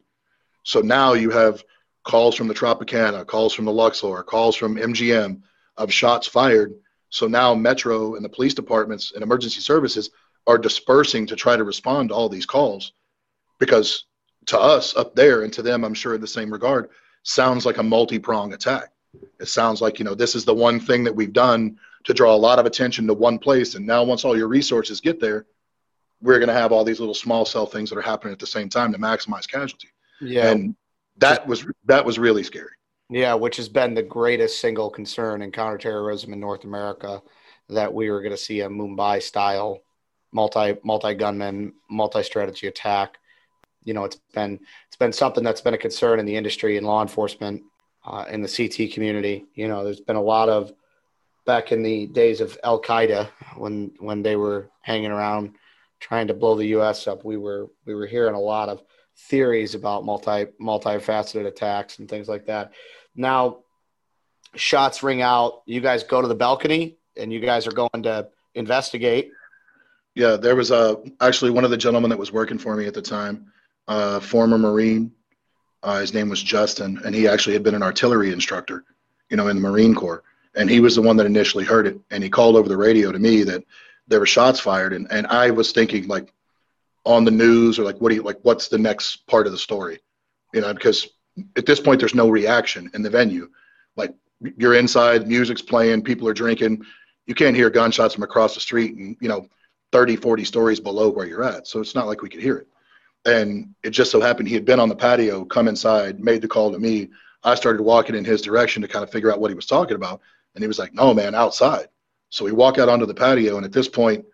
[0.63, 1.63] So now you have
[2.03, 5.41] calls from the Tropicana, calls from the Luxor, calls from MGM
[5.77, 6.73] of shots fired.
[7.09, 10.09] So now Metro and the police departments and emergency services
[10.47, 12.93] are dispersing to try to respond to all these calls
[13.59, 14.05] because
[14.47, 16.89] to us up there and to them, I'm sure in the same regard,
[17.23, 18.91] sounds like a multi-prong attack.
[19.39, 22.33] It sounds like, you know, this is the one thing that we've done to draw
[22.33, 23.75] a lot of attention to one place.
[23.75, 25.45] And now once all your resources get there,
[26.21, 28.47] we're going to have all these little small cell things that are happening at the
[28.47, 29.89] same time to maximize casualty.
[30.21, 30.51] Yeah.
[30.51, 30.75] And
[31.17, 32.69] that was that was really scary.
[33.09, 37.21] Yeah, which has been the greatest single concern in counterterrorism in North America
[37.69, 39.81] that we were going to see a Mumbai style
[40.31, 43.17] multi multi gunman multi strategy attack.
[43.83, 46.85] You know, it's been it's been something that's been a concern in the industry and
[46.85, 47.63] law enforcement
[48.05, 49.45] uh, in the CT community.
[49.55, 50.71] You know, there's been a lot of
[51.45, 55.55] back in the days of Al Qaeda when when they were hanging around
[55.99, 57.07] trying to blow the U.S.
[57.07, 57.25] up.
[57.25, 58.81] We were we were hearing a lot of
[59.29, 62.73] theories about multi multifaceted attacks and things like that.
[63.15, 63.59] Now,
[64.55, 65.63] shots ring out.
[65.65, 69.31] You guys go to the balcony, and you guys are going to investigate.
[70.15, 72.93] Yeah, there was a actually one of the gentlemen that was working for me at
[72.93, 73.51] the time,
[73.87, 75.11] uh, former Marine.
[75.83, 78.83] Uh, his name was Justin, and he actually had been an artillery instructor,
[79.29, 80.23] you know, in the Marine Corps.
[80.53, 83.11] And he was the one that initially heard it, and he called over the radio
[83.11, 83.63] to me that
[84.07, 86.33] there were shots fired, and and I was thinking like,
[87.05, 89.57] on the news or like what do you like what's the next part of the
[89.57, 89.99] story?
[90.53, 91.07] You know because
[91.55, 93.49] at this point there's no reaction in the venue.
[93.95, 94.13] Like
[94.57, 96.83] you're inside music's playing people are drinking.
[97.25, 99.47] You can't hear gunshots from across the street and you know
[99.91, 101.67] 30 40 stories below where you're at.
[101.67, 102.67] So it's not like we could hear it.
[103.25, 106.47] And it just so happened he had been on the patio come inside made the
[106.47, 107.09] call to me.
[107.43, 109.95] I started walking in his direction to kind of figure out what he was talking
[109.95, 110.21] about.
[110.53, 111.87] And he was like no man outside.
[112.29, 114.25] So we walk out onto the patio and at this point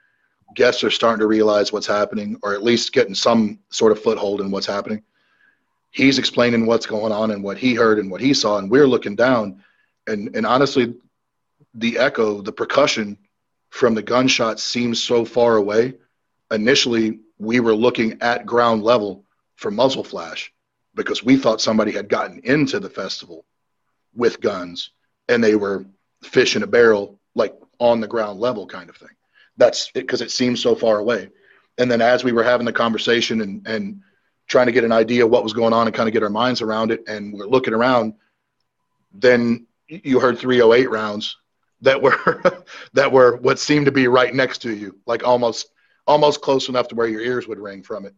[0.56, 4.42] guests are starting to realize what's happening, or at least getting some sort of foothold
[4.42, 5.04] in what's happening.
[5.92, 8.88] He's explaining what's going on and what he heard and what he saw, and we're
[8.88, 9.64] looking down,
[10.08, 10.96] and and honestly,
[11.74, 13.18] the echo, the percussion
[13.70, 15.94] from the gunshot seems so far away
[16.52, 19.24] initially we were looking at ground level
[19.56, 20.52] for muzzle flash
[20.96, 23.46] because we thought somebody had gotten into the festival
[24.16, 24.92] with guns
[25.30, 25.86] and they were
[26.24, 29.10] fish in a barrel, like on the ground level kind of thing.
[29.58, 31.30] That's because it, it seems so far away.
[31.78, 34.02] And then as we were having the conversation and, and
[34.48, 36.30] trying to get an idea of what was going on and kind of get our
[36.30, 38.14] minds around it, and we're looking around,
[39.14, 41.38] then you heard 308 rounds
[41.82, 45.70] that were that were what seemed to be right next to you, like almost
[46.06, 48.16] almost close enough to where your ears would ring from it.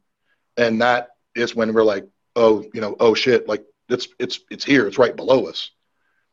[0.58, 4.66] And that is when we're like, oh, you know, oh shit, like it's it's it's
[4.66, 5.72] here, it's right below us.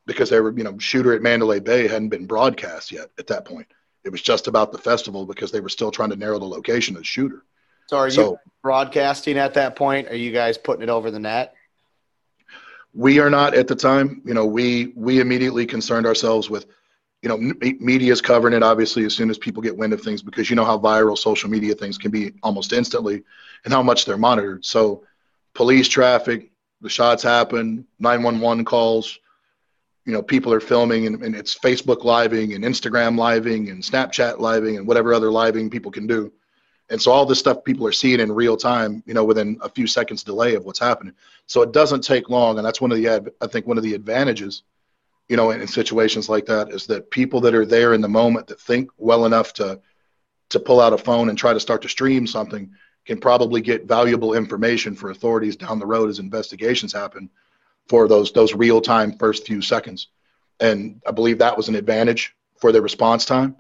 [0.07, 3.45] Because they were, you know, shooter at Mandalay Bay hadn't been broadcast yet at that
[3.45, 3.67] point.
[4.07, 6.95] It was just about the festival because they were still trying to narrow the location
[6.95, 7.43] of the shooter.
[7.89, 10.09] So are so, you broadcasting at that point?
[10.09, 11.55] Are you guys putting it over the net?
[12.95, 14.23] We are not at the time.
[14.25, 16.67] You know, we we immediately concerned ourselves with,
[17.21, 17.37] you know,
[17.81, 20.55] media is covering it obviously as soon as people get wind of things because you
[20.55, 23.25] know how viral social media things can be almost instantly,
[23.65, 24.65] and how much they're monitored.
[24.65, 25.05] So,
[25.53, 29.19] police traffic, the shots happen, nine one one calls,
[30.07, 34.39] you know people are filming and, and it's facebook living and instagram living and snapchat
[34.39, 36.33] living and whatever other living people can do.
[36.89, 39.69] And so all this stuff people are seeing in real time you know within a
[39.69, 41.15] few seconds delay of what's happening.
[41.47, 43.95] So it doesn't take long and that's one of the i think one of the
[43.95, 44.63] advantages
[45.29, 48.09] you know in, in situations like that is that people that are there in the
[48.09, 49.81] moment that think well enough to
[50.49, 52.71] to pull out a phone and try to start to stream something
[53.05, 57.29] can probably get valuable information for authorities down the road as investigations happen
[57.89, 60.09] for those those real time first few seconds,
[60.61, 63.57] and I believe that was an advantage for their response time,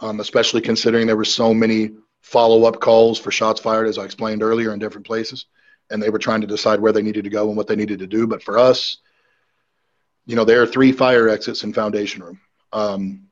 [0.00, 1.90] um, especially considering there were so many
[2.22, 5.46] follow up calls for shots fired, as I explained earlier, in different places,
[5.90, 8.00] and they were trying to decide where they needed to go and what they needed
[8.00, 8.26] to do.
[8.26, 8.98] But for us,
[10.26, 12.40] you know, there are three fire exits in Foundation Room,
[12.72, 13.28] um,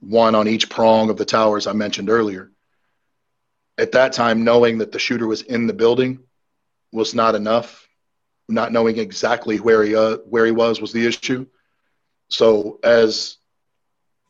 [0.00, 2.50] one on each prong of the towers I mentioned earlier.
[3.76, 6.20] At that time, knowing that the shooter was in the building
[6.92, 7.87] was not enough
[8.48, 11.46] not knowing exactly where he uh, where he was was the issue.
[12.28, 13.36] So as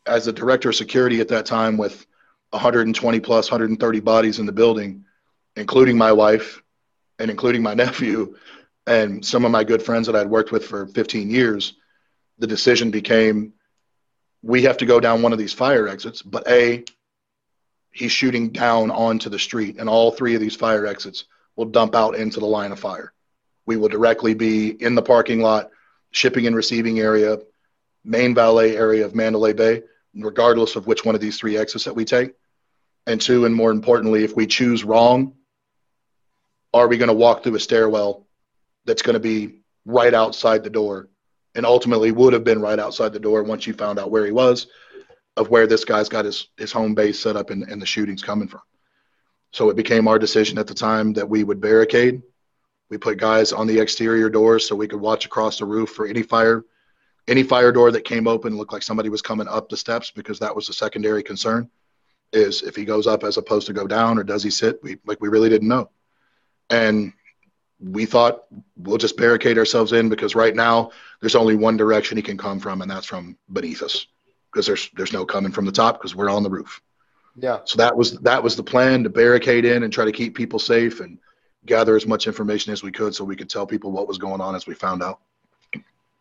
[0.06, 2.06] as a director of security at that time with
[2.50, 5.04] 120 plus 130 bodies in the building,
[5.56, 6.62] including my wife
[7.18, 8.36] and including my nephew
[8.86, 11.74] and some of my good friends that I'd worked with for 15 years,
[12.38, 13.52] the decision became
[14.42, 16.84] we have to go down one of these fire exits, but A,
[17.90, 21.24] he's shooting down onto the street, and all three of these fire exits
[21.56, 23.12] will dump out into the line of fire.
[23.68, 25.68] We will directly be in the parking lot,
[26.10, 27.38] shipping and receiving area,
[28.02, 29.82] main valet area of Mandalay Bay,
[30.14, 32.32] regardless of which one of these three exits that we take.
[33.06, 35.34] And two, and more importantly, if we choose wrong,
[36.72, 38.26] are we going to walk through a stairwell
[38.86, 41.10] that's going to be right outside the door
[41.54, 44.32] and ultimately would have been right outside the door once you found out where he
[44.32, 44.68] was
[45.36, 48.22] of where this guy's got his, his home base set up and, and the shooting's
[48.22, 48.62] coming from.
[49.52, 52.22] So it became our decision at the time that we would barricade
[52.90, 56.06] we put guys on the exterior doors so we could watch across the roof for
[56.06, 56.64] any fire,
[57.26, 60.38] any fire door that came open looked like somebody was coming up the steps because
[60.38, 61.70] that was a secondary concern.
[62.32, 64.80] Is if he goes up as opposed to go down or does he sit?
[64.82, 65.88] We like we really didn't know,
[66.68, 67.14] and
[67.80, 68.44] we thought
[68.76, 72.60] we'll just barricade ourselves in because right now there's only one direction he can come
[72.60, 74.08] from, and that's from beneath us
[74.52, 76.82] because there's there's no coming from the top because we're on the roof.
[77.34, 77.60] Yeah.
[77.64, 80.58] So that was that was the plan to barricade in and try to keep people
[80.58, 81.18] safe and
[81.66, 84.40] gather as much information as we could so we could tell people what was going
[84.40, 85.20] on as we found out.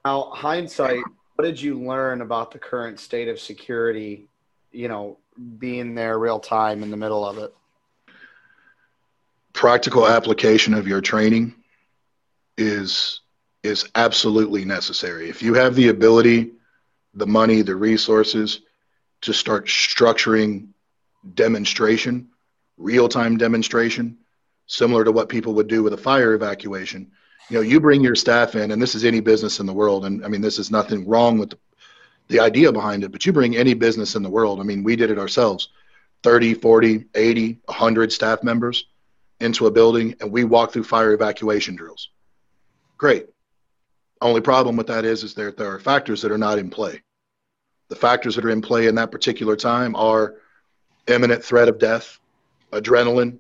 [0.06, 1.02] Now, hindsight,
[1.36, 4.28] what did you learn about the current state of security,
[4.72, 5.18] you know,
[5.60, 7.54] being there real time in the middle of it?
[9.54, 11.56] Practical application of your training
[12.58, 13.22] is
[13.64, 15.30] is absolutely necessary.
[15.30, 16.52] If you have the ability,
[17.14, 18.62] the money, the resources
[19.22, 20.70] to start structuring
[21.34, 22.30] demonstration,
[22.78, 24.18] real-time demonstration,
[24.68, 27.12] similar to what people would do with a fire evacuation.
[27.50, 30.06] You know, you bring your staff in, and this is any business in the world.
[30.06, 31.58] And I mean, this is nothing wrong with the,
[32.28, 34.60] the idea behind it, but you bring any business in the world.
[34.60, 35.70] I mean, we did it ourselves
[36.24, 38.86] 30, 40, 80, 100 staff members
[39.40, 42.10] into a building, and we walk through fire evacuation drills.
[42.98, 43.28] Great.
[44.20, 47.02] Only problem with that is, is there, there are factors that are not in play.
[47.90, 50.36] The factors that are in play in that particular time are
[51.08, 52.20] imminent threat of death,
[52.74, 53.38] adrenaline,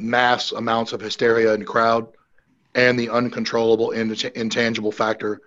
[0.00, 2.08] mass amounts of hysteria in crowd
[2.74, 5.40] and the uncontrollable intangible factor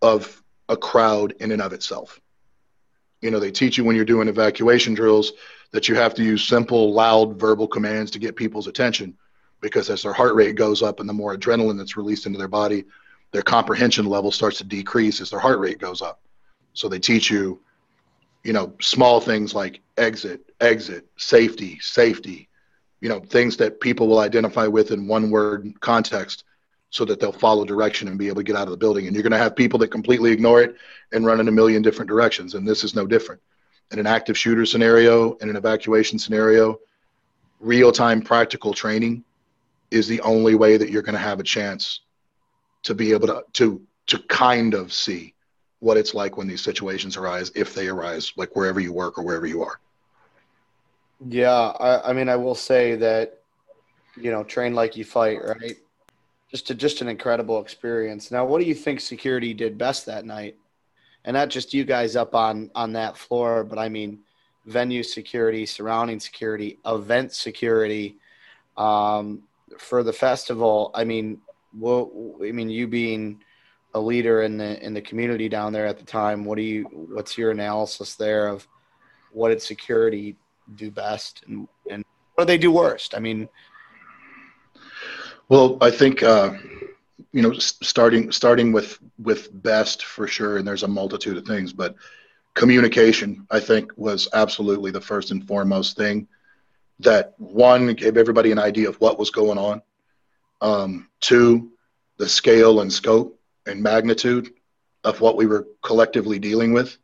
[0.00, 2.20] of a crowd in and of itself.
[3.20, 5.32] You know, they teach you when you're doing evacuation drills
[5.72, 9.16] that you have to use simple, loud verbal commands to get people's attention
[9.60, 12.48] because as their heart rate goes up and the more adrenaline that's released into their
[12.48, 12.84] body,
[13.32, 16.20] their comprehension level starts to decrease as their heart rate goes up.
[16.74, 17.60] So they teach you,
[18.44, 22.47] you know, small things like exit, exit, safety, safety,
[23.00, 26.44] you know, things that people will identify with in one word context
[26.90, 29.06] so that they'll follow direction and be able to get out of the building.
[29.06, 30.76] And you're going to have people that completely ignore it
[31.12, 32.54] and run in a million different directions.
[32.54, 33.40] And this is no different.
[33.90, 36.80] In an active shooter scenario, in an evacuation scenario,
[37.60, 39.24] real time practical training
[39.90, 42.00] is the only way that you're going to have a chance
[42.82, 45.34] to be able to, to, to kind of see
[45.80, 49.24] what it's like when these situations arise, if they arise, like wherever you work or
[49.24, 49.78] wherever you are.
[51.26, 53.40] Yeah, I, I mean, I will say that,
[54.16, 55.76] you know, train like you fight, right?
[56.50, 58.30] Just a, just an incredible experience.
[58.30, 60.56] Now, what do you think security did best that night?
[61.24, 64.20] And not just you guys up on on that floor, but I mean,
[64.64, 68.16] venue security, surrounding security, event security,
[68.76, 69.42] um,
[69.76, 70.90] for the festival.
[70.94, 71.40] I mean,
[71.72, 72.08] what
[72.42, 73.42] I mean, you being
[73.94, 76.84] a leader in the in the community down there at the time, what do you?
[76.84, 78.66] What's your analysis there of
[79.32, 80.36] what did security
[80.74, 82.04] do best and and
[82.34, 83.14] what do they do worst?
[83.16, 83.48] I mean,
[85.48, 86.52] well, I think uh,
[87.32, 91.72] you know starting starting with with best for sure, and there's a multitude of things,
[91.72, 91.96] but
[92.54, 96.28] communication I think was absolutely the first and foremost thing
[97.00, 99.82] that one gave everybody an idea of what was going on.
[100.60, 101.70] Um, two,
[102.16, 104.52] the scale and scope and magnitude
[105.04, 106.98] of what we were collectively dealing with,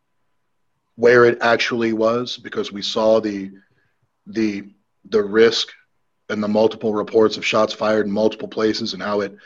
[0.97, 3.51] where it actually was, because we saw the
[4.27, 4.65] the
[5.11, 5.69] the risk
[6.31, 9.37] and the multiple reports of shots fired in multiple places and how it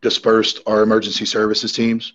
[0.00, 2.12] dispersed our emergency services teams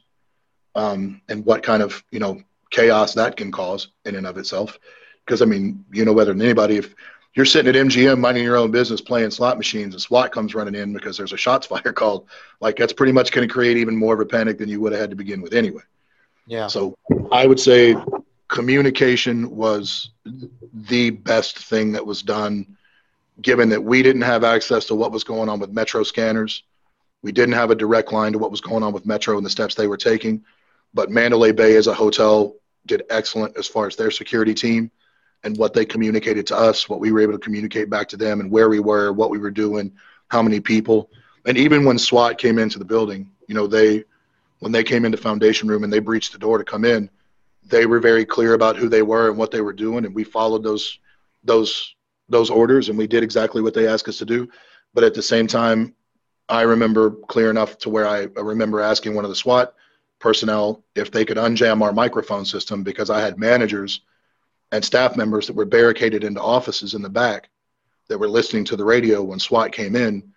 [0.76, 2.42] um, and what kind of you know
[2.72, 4.80] chaos that can cause in and of itself.
[5.26, 6.94] Because i mean you know better than anybody if
[7.34, 10.76] you're sitting at mgm minding your own business playing slot machines and swat comes running
[10.76, 12.28] in because there's a shots fire called
[12.60, 14.92] like that's pretty much going to create even more of a panic than you would
[14.92, 15.82] have had to begin with anyway.
[16.46, 16.68] Yeah.
[16.68, 16.96] So
[17.32, 17.96] i would say
[18.54, 20.12] communication was
[20.76, 22.78] the best thing that was done
[23.42, 26.62] given that we didn't have access to what was going on with metro scanners.
[27.24, 29.50] We didn't have a direct line to what was going on with metro and the
[29.50, 30.46] steps they were taking.
[30.94, 34.92] But mandalay bay as a hotel did excellent as far as their security team
[35.44, 38.40] and what they communicated to us what we were able to communicate back to them
[38.40, 39.92] and where we were what we were doing
[40.28, 41.10] how many people.
[41.48, 44.04] And even when swat came into the building you know they
[44.60, 47.10] when they came into foundation room and they breached the door to come in
[47.66, 50.24] they were very clear about who they were and what they were doing, and we
[50.24, 51.00] followed those
[51.44, 51.96] those
[52.30, 54.48] those orders, and we did exactly what they asked us to do.
[54.94, 55.96] But at the same time,
[56.50, 59.74] I remember clear enough to where I, remember asking one of the SWAT
[60.20, 64.02] personnel if they could unjam our microphone system because I had managers
[64.72, 67.50] and staff members that were barricaded into offices in the back
[68.08, 70.34] that were listening to the radio when SWAT came in,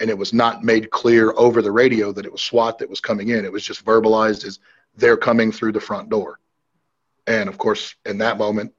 [0.00, 3.00] and it was not made clear over the radio that it was SWAT that was
[3.00, 3.44] coming in.
[3.44, 4.58] It was just verbalized as
[4.96, 6.40] they're coming through the front door.
[7.26, 8.72] And of course, in that moment,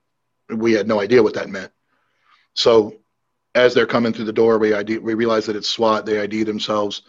[0.50, 1.72] we had no idea what that meant.
[2.54, 2.96] So
[3.56, 6.06] as they're coming through the door, we ID, we realize that it's SWAT.
[6.06, 7.04] They ID themselves.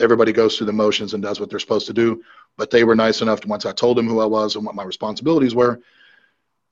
[0.00, 2.22] Everybody goes through the motions and does what they're supposed to do.
[2.56, 4.74] But they were nice enough to once I told them who I was and what
[4.74, 5.80] my responsibilities were,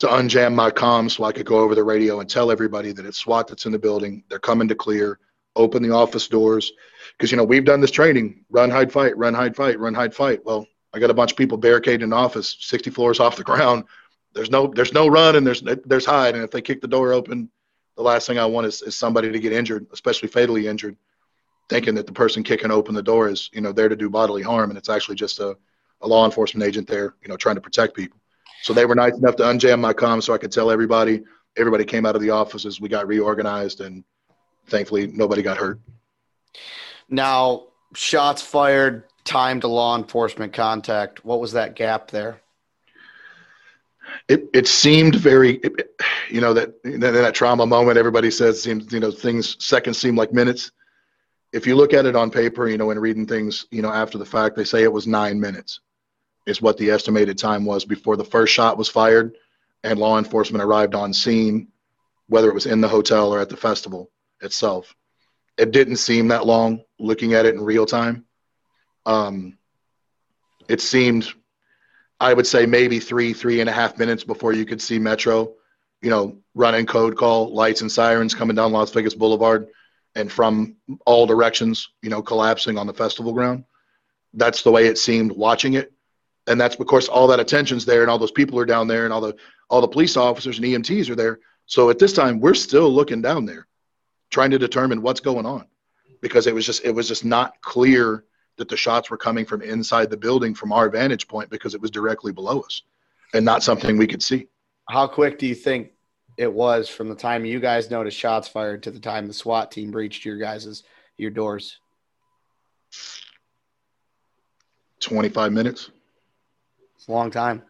[0.01, 3.07] to unjam my comms so I could go over the radio and tell everybody that
[3.07, 4.25] it's SWAT that's in the building.
[4.29, 5.19] They're coming to clear.
[5.55, 6.73] Open the office doors
[7.13, 10.15] because you know we've done this training: run, hide, fight, run, hide, fight, run, hide,
[10.15, 10.43] fight.
[10.47, 13.85] Well, I got a bunch of people barricaded in office, 60 floors off the ground,
[14.35, 16.35] there's no there's no run and there's there's hide.
[16.35, 17.51] And if they kick the door open
[17.97, 20.97] the last thing i want is, is somebody to get injured especially fatally injured
[21.73, 24.43] thinking that the person kicking open the door is you know there to do bodily
[24.43, 24.71] harm.
[24.71, 25.57] And it's actually just a,
[26.03, 28.21] a law enforcement agent there you know trying to protect people.
[28.63, 31.23] So they were nice enough to unjam my comms so i could tell everybody.
[31.57, 32.79] Everybody came out of the offices.
[32.79, 34.05] We got reorganized and
[34.67, 35.81] thankfully nobody got hurt.
[37.09, 41.25] Now shots fired time to law enforcement contact.
[41.25, 42.42] What was that gap there
[44.29, 45.61] it it seemed very
[46.31, 50.17] you know that in that trauma moment everybody says seems you know things seconds seem
[50.17, 50.73] like minutes.
[51.53, 54.19] If you look at it on paper you know and reading things you know after
[54.19, 55.81] the fact they say it was nine minutes
[56.47, 59.37] is what the estimated time was before the first shot was fired
[59.85, 61.69] and law enforcement arrived on scene
[62.29, 64.11] whether it was in the hotel or at the festival
[64.41, 64.95] itself.
[65.59, 68.25] It didn't seem that long looking at it in real time.
[69.05, 69.59] Um,
[70.69, 71.29] it seemed
[72.23, 75.55] I would say maybe three, three and a half minutes before you could see Metro,
[76.03, 79.67] you know, running code call, lights and sirens coming down Las Vegas Boulevard
[80.15, 83.65] and from all directions, you know, collapsing on the festival ground.
[84.35, 85.93] That's the way it seemed watching it.
[86.47, 89.13] And that's because all that attention's there and all those people are down there and
[89.13, 89.35] all the
[89.69, 91.41] all the police officers and EMTs are there.
[91.67, 93.67] So at this time we're still looking down there
[94.31, 95.67] trying to determine what's going on
[96.21, 98.23] because it was just it was just not clear
[98.57, 101.81] that the shots were coming from inside the building from our vantage point because it
[101.81, 102.83] was directly below us
[103.35, 104.47] and not something we could see.
[104.89, 105.93] How quick do you think
[106.37, 109.71] it was from the time you guys noticed shots fired to the time the SWAT
[109.71, 110.83] team breached your guys's
[111.17, 111.79] your doors?
[115.01, 115.91] 25 minutes.
[116.97, 117.63] It's a long time.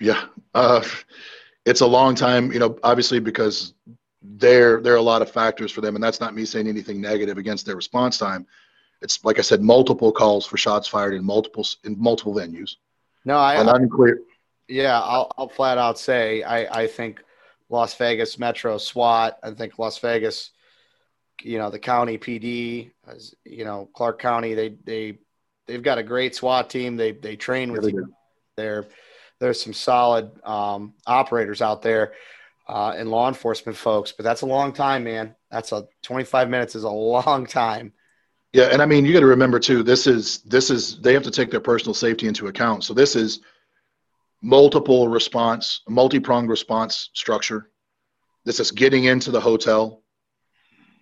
[0.00, 0.26] Yeah.
[0.54, 0.82] Uh,
[1.64, 3.74] it's a long time, you know, obviously because
[4.22, 7.00] there there are a lot of factors for them, and that's not me saying anything
[7.00, 8.46] negative against their response time.
[9.02, 12.76] It's like I said, multiple calls for shots fired in multiple in multiple venues.
[13.24, 14.20] No, I, and unclear.
[14.68, 17.22] Yeah, I'll, I'll flat out say I, I think
[17.68, 19.38] Las Vegas Metro SWAT.
[19.42, 20.50] I think Las Vegas,
[21.42, 24.54] you know, the county PD, as you know, Clark County.
[24.54, 25.18] They they
[25.66, 26.96] they've got a great SWAT team.
[26.96, 28.12] They they train with you.
[28.56, 28.86] There,
[29.38, 32.14] there's some solid um, operators out there
[32.68, 34.12] uh, and law enforcement folks.
[34.12, 35.34] But that's a long time, man.
[35.50, 37.92] That's a 25 minutes is a long time.
[38.56, 39.82] Yeah, and I mean, you got to remember too.
[39.82, 42.84] This is this is they have to take their personal safety into account.
[42.84, 43.40] So this is
[44.40, 47.68] multiple response, multi-pronged response structure.
[48.46, 50.00] This is getting into the hotel,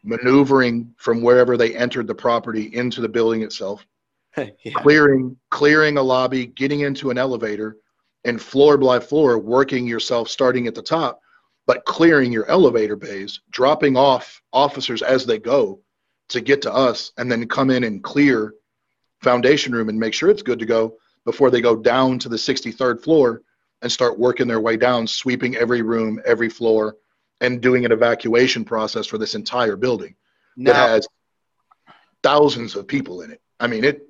[0.02, 3.86] maneuvering from wherever they entered the property into the building itself,
[4.36, 4.72] yeah.
[4.74, 7.76] clearing clearing a lobby, getting into an elevator,
[8.24, 11.20] and floor by floor working yourself starting at the top
[11.66, 15.80] but clearing your elevator bays, dropping off officers as they go
[16.28, 18.54] to get to us, and then come in and clear
[19.22, 22.36] foundation room and make sure it's good to go before they go down to the
[22.36, 23.42] 63rd floor
[23.82, 26.96] and start working their way down, sweeping every room, every floor,
[27.40, 30.14] and doing an evacuation process for this entire building
[30.56, 31.08] now, that has
[32.22, 33.40] thousands of people in it.
[33.60, 34.06] I mean, it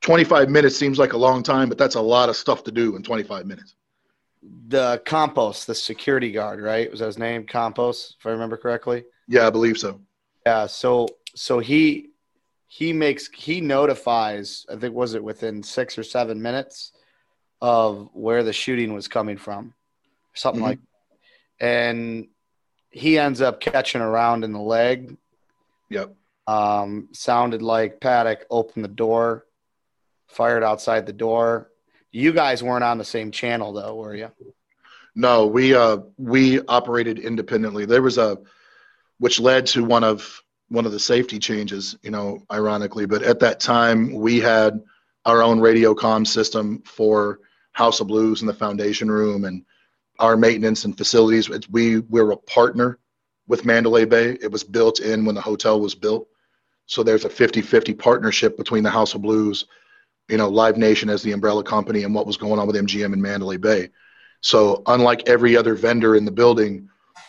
[0.00, 2.96] 25 minutes seems like a long time, but that's a lot of stuff to do
[2.96, 3.74] in 25 minutes
[4.68, 6.90] the Campos, the security guard, right?
[6.90, 7.44] Was that his name?
[7.44, 9.04] Campos, if I remember correctly.
[9.28, 10.00] Yeah, I believe so.
[10.44, 10.66] Yeah.
[10.66, 12.10] So so he
[12.66, 14.66] he makes he notifies.
[14.70, 16.92] I think was it within six or seven minutes
[17.60, 19.74] of where the shooting was coming from,
[20.34, 20.70] something mm-hmm.
[20.70, 20.78] like.
[21.60, 22.28] And
[22.90, 25.16] he ends up catching around in the leg.
[25.90, 26.14] Yep.
[26.46, 29.46] Um, sounded like Paddock opened the door,
[30.28, 31.70] fired outside the door,
[32.14, 34.30] you guys weren't on the same channel though, were you?
[35.16, 37.86] No, we uh we operated independently.
[37.86, 38.38] There was a
[39.18, 43.40] which led to one of one of the safety changes, you know, ironically, but at
[43.40, 44.82] that time we had
[45.24, 47.40] our own radio com system for
[47.72, 49.64] House of Blues and the foundation room and
[50.18, 51.48] our maintenance and facilities.
[51.70, 52.98] We we're a partner
[53.46, 54.38] with Mandalay Bay.
[54.40, 56.28] It was built in when the hotel was built.
[56.86, 59.66] So there's a 50-50 partnership between the House of Blues
[60.28, 63.12] you know, Live Nation as the umbrella company and what was going on with MGM
[63.12, 63.90] and Mandalay Bay.
[64.40, 66.88] So, unlike every other vendor in the building,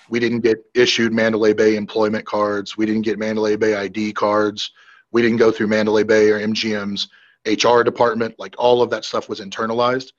[0.09, 2.77] we didn't get issued Mandalay Bay employment cards.
[2.77, 4.71] We didn't get Mandalay Bay ID cards.
[5.11, 7.09] We didn't go through Mandalay Bay or MGM's
[7.45, 8.35] HR department.
[8.37, 10.11] Like all of that stuff was internalized.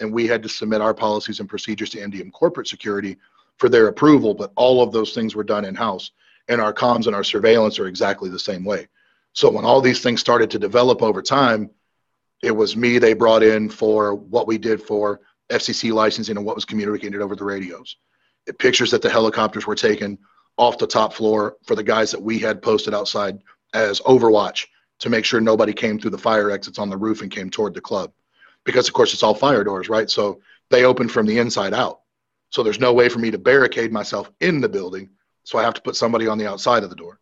[0.00, 3.16] And we had to submit our policies and procedures to MGM corporate security
[3.58, 4.34] for their approval.
[4.34, 6.10] But all of those things were done in house.
[6.48, 8.88] And our comms and our surveillance are exactly the same way.
[9.32, 11.70] So, when all these things started to develop over time,
[12.42, 15.20] it was me they brought in for what we did for
[15.50, 17.96] FCC licensing and what was communicated over the radios.
[18.58, 20.18] Pictures that the helicopters were taken
[20.56, 23.38] off the top floor for the guys that we had posted outside
[23.72, 24.66] as overwatch
[25.00, 27.74] to make sure nobody came through the fire exits on the roof and came toward
[27.74, 28.12] the club.
[28.64, 30.08] Because of course it's all fire doors, right?
[30.08, 30.40] So
[30.70, 32.00] they open from the inside out.
[32.50, 35.10] So there's no way for me to barricade myself in the building.
[35.42, 37.18] So I have to put somebody on the outside of the door.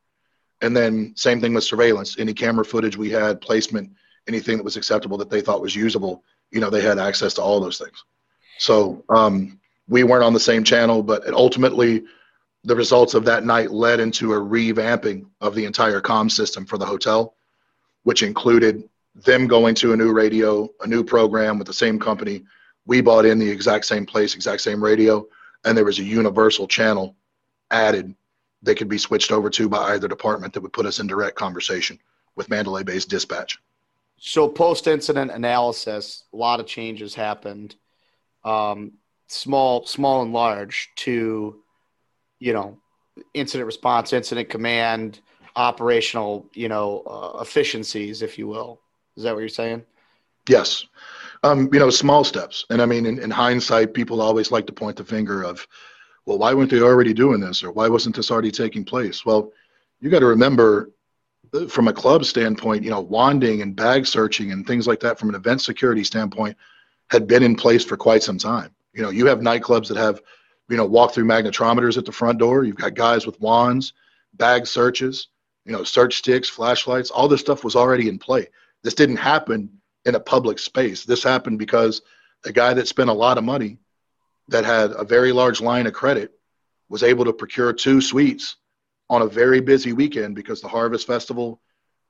[0.60, 2.18] And then same thing with surveillance.
[2.18, 3.90] Any camera footage we had, placement,
[4.28, 7.42] anything that was acceptable that they thought was usable, you know, they had access to
[7.42, 8.04] all those things.
[8.58, 9.58] So um,
[9.92, 12.02] we weren't on the same channel, but ultimately,
[12.64, 16.78] the results of that night led into a revamping of the entire com system for
[16.78, 17.34] the hotel,
[18.04, 22.42] which included them going to a new radio, a new program with the same company.
[22.86, 25.26] We bought in the exact same place, exact same radio,
[25.66, 27.14] and there was a universal channel
[27.70, 28.14] added
[28.62, 31.36] that could be switched over to by either department that would put us in direct
[31.36, 31.98] conversation
[32.34, 33.58] with Mandalay Bay's dispatch.
[34.16, 37.74] So post incident analysis, a lot of changes happened,
[38.42, 38.92] um,
[39.32, 41.62] small, small and large, to
[42.42, 42.76] you know,
[43.34, 45.20] incident response, incident command,
[45.54, 48.80] operational, you know, uh, efficiencies, if you will.
[49.16, 49.84] Is that what you're saying?
[50.48, 50.86] Yes.
[51.44, 52.64] Um, you know, small steps.
[52.68, 55.64] And I mean, in, in hindsight, people always like to point the finger of,
[56.26, 59.24] well, why weren't they already doing this, or why wasn't this already taking place?
[59.24, 59.52] Well,
[60.00, 60.90] you got to remember
[61.68, 65.28] from a club standpoint, you know, wanding and bag searching and things like that from
[65.28, 66.56] an event security standpoint
[67.10, 68.70] had been in place for quite some time.
[68.94, 70.20] You know, you have nightclubs that have,
[70.68, 72.64] you know, walk through magnetometers at the front door.
[72.64, 73.92] You've got guys with wands,
[74.34, 75.28] bag searches,
[75.64, 77.10] you know, search sticks, flashlights.
[77.10, 78.48] All this stuff was already in play.
[78.82, 81.04] This didn't happen in a public space.
[81.04, 82.02] This happened because
[82.44, 83.78] a guy that spent a lot of money
[84.48, 86.32] that had a very large line of credit
[86.88, 88.56] was able to procure two suites
[89.08, 91.60] on a very busy weekend because the Harvest Festival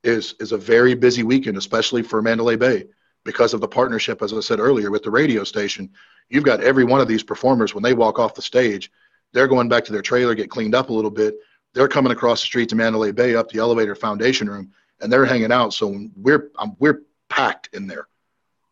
[0.02, 2.86] is is a very busy weekend, especially for Mandalay Bay,
[3.24, 5.90] because of the partnership, as I said earlier, with the radio station.
[6.28, 8.90] You've got every one of these performers when they walk off the stage,
[9.32, 11.36] they're going back to their trailer, get cleaned up a little bit.
[11.74, 15.24] They're coming across the street to Mandalay Bay up the elevator foundation room, and they're
[15.24, 15.72] hanging out.
[15.72, 18.08] So we're um, we're packed in there,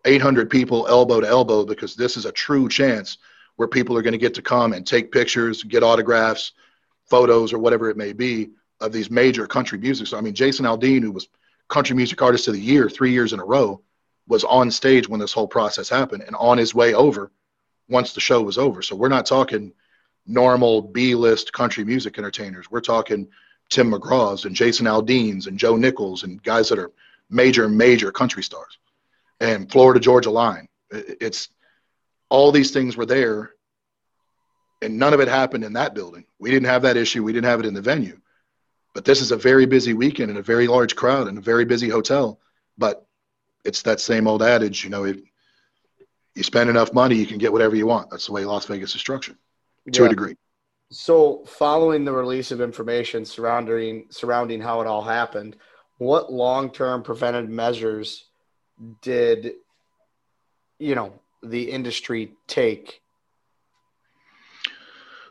[0.04, 3.18] 800 people elbow to elbow, because this is a true chance
[3.56, 6.52] where people are going to get to come and take pictures, get autographs,
[7.06, 10.06] photos, or whatever it may be of these major country music.
[10.06, 11.28] So I mean, Jason Aldean, who was
[11.68, 13.80] country music artist of the year three years in a row,
[14.30, 17.32] was on stage when this whole process happened and on his way over
[17.88, 18.80] once the show was over.
[18.80, 19.72] So we're not talking
[20.24, 22.70] normal B-list country music entertainers.
[22.70, 23.26] We're talking
[23.70, 26.92] Tim McGraw's and Jason Aldean's and Joe Nichols and guys that are
[27.28, 28.78] major, major country stars.
[29.40, 30.68] And Florida Georgia Line.
[30.92, 31.48] It's
[32.28, 33.54] all these things were there
[34.80, 36.24] and none of it happened in that building.
[36.38, 37.24] We didn't have that issue.
[37.24, 38.20] We didn't have it in the venue.
[38.94, 41.64] But this is a very busy weekend and a very large crowd and a very
[41.64, 42.38] busy hotel.
[42.78, 43.04] But
[43.64, 45.18] it's that same old adage, you know, if
[46.34, 48.10] you spend enough money, you can get whatever you want.
[48.10, 49.36] That's the way Las Vegas is structured
[49.92, 50.06] to yeah.
[50.06, 50.36] a degree.
[50.92, 55.56] So, following the release of information surrounding surrounding how it all happened,
[55.98, 58.26] what long-term preventive measures
[59.02, 59.52] did
[60.78, 63.02] you know the industry take?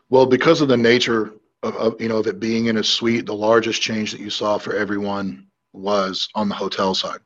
[0.08, 3.26] Well, because of the nature of, of, you know of it being in a suite,
[3.26, 7.20] the largest change that you saw for everyone was on the hotel side.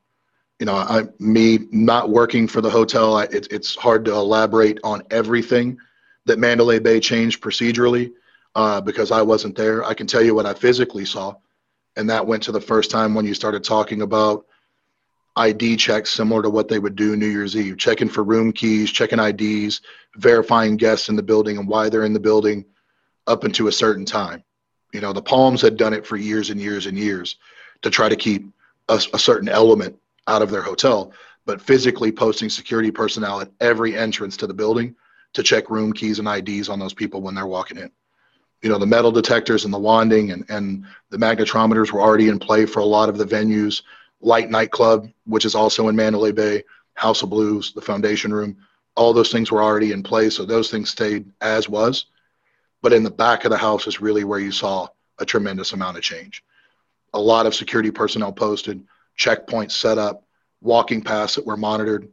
[0.61, 4.79] You know, I me not working for the hotel, I, it, it's hard to elaborate
[4.85, 5.79] on everything
[6.27, 8.13] that Mandalay Bay changed procedurally
[8.55, 9.85] uh, because I wasn't there.
[9.85, 11.35] I can tell you what I physically saw,
[11.97, 14.47] and that went to the first time when you started talking about
[15.37, 18.91] ID checks similar to what they would do New Year's Eve, checking for room keys,
[18.91, 19.81] checking IDs,
[20.17, 22.65] verifying guests in the building and why they're in the building
[23.27, 24.45] up into a certain time.
[24.93, 27.37] You know, the Palms had done it for years and years and years
[27.83, 28.47] to try to keep
[28.89, 29.97] a, a certain element
[30.27, 31.13] out of their hotel,
[31.47, 34.95] but physically posting security personnel at every entrance to the building
[35.35, 37.91] to check room keys and IDs on those people when they're walking in.
[38.63, 42.39] You know, the metal detectors and the wanding and, and the magnetometers were already in
[42.39, 43.83] play for a lot of the venues.
[44.21, 46.63] Light Nightclub, which is also in Mandalay Bay,
[46.95, 48.57] House of Blues, the Foundation Room,
[48.97, 50.37] all those things were already in place.
[50.37, 52.07] So those things stayed as was.
[52.81, 55.97] But in the back of the house is really where you saw a tremendous amount
[55.97, 56.43] of change.
[57.13, 58.85] A lot of security personnel posted,
[59.19, 60.25] checkpoints set up,
[60.61, 62.09] walking past that were monitored,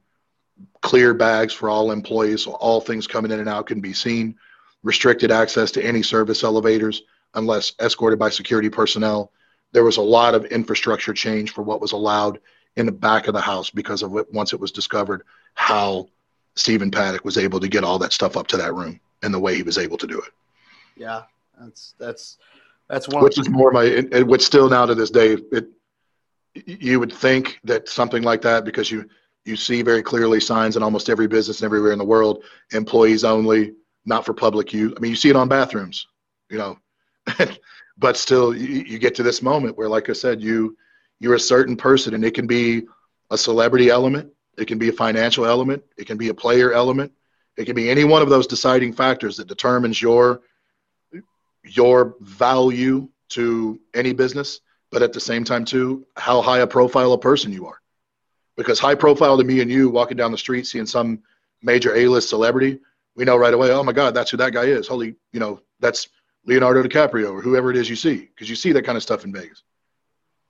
[0.81, 4.35] clear bags for all employees so all things coming in and out can be seen,
[4.83, 7.03] restricted access to any service elevators
[7.35, 9.31] unless escorted by security personnel.
[9.71, 12.39] There was a lot of infrastructure change for what was allowed
[12.75, 15.23] in the back of the house because of it once it was discovered
[15.53, 16.07] how
[16.55, 19.39] Stephen Paddock was able to get all that stuff up to that room and the
[19.39, 20.31] way he was able to do it.
[20.95, 21.23] Yeah,
[21.59, 22.37] that's that's
[22.89, 23.23] that's one.
[23.23, 25.69] Which is more my, and which still now to this day, it
[26.53, 29.07] you would think that something like that because you
[29.45, 32.43] you see very clearly signs in almost every business and everywhere in the world,
[32.73, 33.73] employees only,
[34.05, 34.93] not for public use.
[34.95, 36.05] I mean, you see it on bathrooms,
[36.49, 36.77] you know,
[37.97, 40.77] but still, you, you get to this moment where, like I said, you
[41.19, 42.83] you're a certain person, and it can be
[43.29, 47.11] a celebrity element, it can be a financial element, it can be a player element,
[47.57, 50.41] it can be any one of those deciding factors that determines your
[51.63, 57.13] your value to any business, but at the same time too, how high a profile
[57.13, 57.81] a person you are.
[58.57, 61.23] Because high profile to me and you walking down the street seeing some
[61.63, 62.79] major A-list celebrity,
[63.15, 64.87] we know right away, oh my God, that's who that guy is.
[64.87, 66.09] Holy, you know, that's
[66.45, 69.23] Leonardo DiCaprio or whoever it is you see, because you see that kind of stuff
[69.23, 69.63] in Vegas.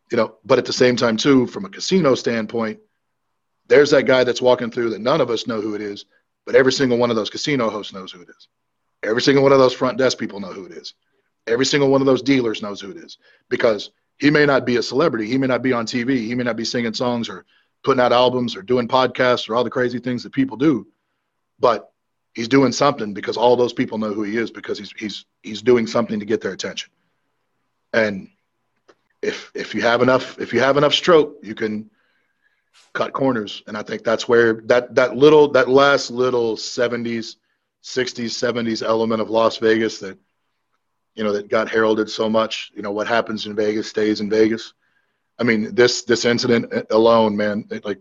[0.10, 2.80] You know, but at the same time too, from a casino standpoint,
[3.68, 6.06] there's that guy that's walking through that none of us know who it is,
[6.46, 8.48] but every single one of those casino hosts knows who it is.
[9.04, 10.94] Every single one of those front desk people know who it is.
[11.48, 13.18] Every single one of those dealers knows who it is
[13.50, 13.92] because
[14.22, 15.26] he may not be a celebrity.
[15.26, 16.18] He may not be on TV.
[16.18, 17.44] He may not be singing songs or
[17.84, 20.86] putting out albums or doing podcasts or all the crazy things that people do.
[21.60, 21.92] But
[22.36, 25.64] he's doing something because all those people know who he is because he's he's he's
[25.64, 26.92] doing something to get their attention.
[27.94, 28.30] And
[29.24, 31.90] if if you have enough if you have enough stroke, you can
[32.94, 33.64] cut corners.
[33.66, 37.38] And I think that's where that that little that last little 70s
[37.84, 40.20] 60s, 70s element of Las Vegas that,
[41.16, 42.72] you know, that got heralded so much.
[42.76, 44.74] You know, what happens in Vegas stays in Vegas.
[45.40, 48.00] I mean, this this incident alone, man, it, like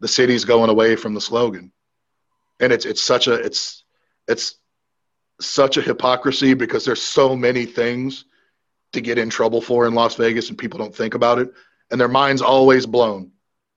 [0.00, 1.72] the city's going away from the slogan,
[2.58, 3.84] and it's it's such a it's
[4.28, 4.56] it's
[5.40, 8.24] such a hypocrisy because there's so many things
[8.92, 11.52] to get in trouble for in Las Vegas, and people don't think about it,
[11.90, 13.30] and their minds always blown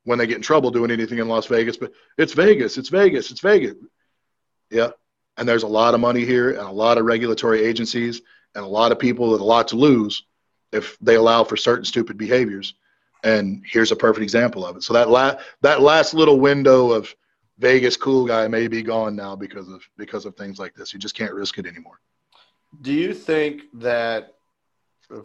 [0.05, 1.77] when they get in trouble doing anything in Las Vegas.
[1.77, 3.75] But it's Vegas, it's Vegas, it's Vegas.
[4.69, 4.89] Yeah,
[5.37, 8.21] and there's a lot of money here and a lot of regulatory agencies
[8.55, 10.23] and a lot of people with a lot to lose
[10.71, 12.73] if they allow for certain stupid behaviors.
[13.23, 14.83] And here's a perfect example of it.
[14.83, 17.15] So that la- that last little window of
[17.59, 20.93] Vegas cool guy may be gone now because of because of things like this.
[20.93, 21.99] You just can't risk it anymore.
[22.81, 24.33] Do you think that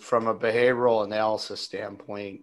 [0.01, 2.43] from a behavioral analysis standpoint,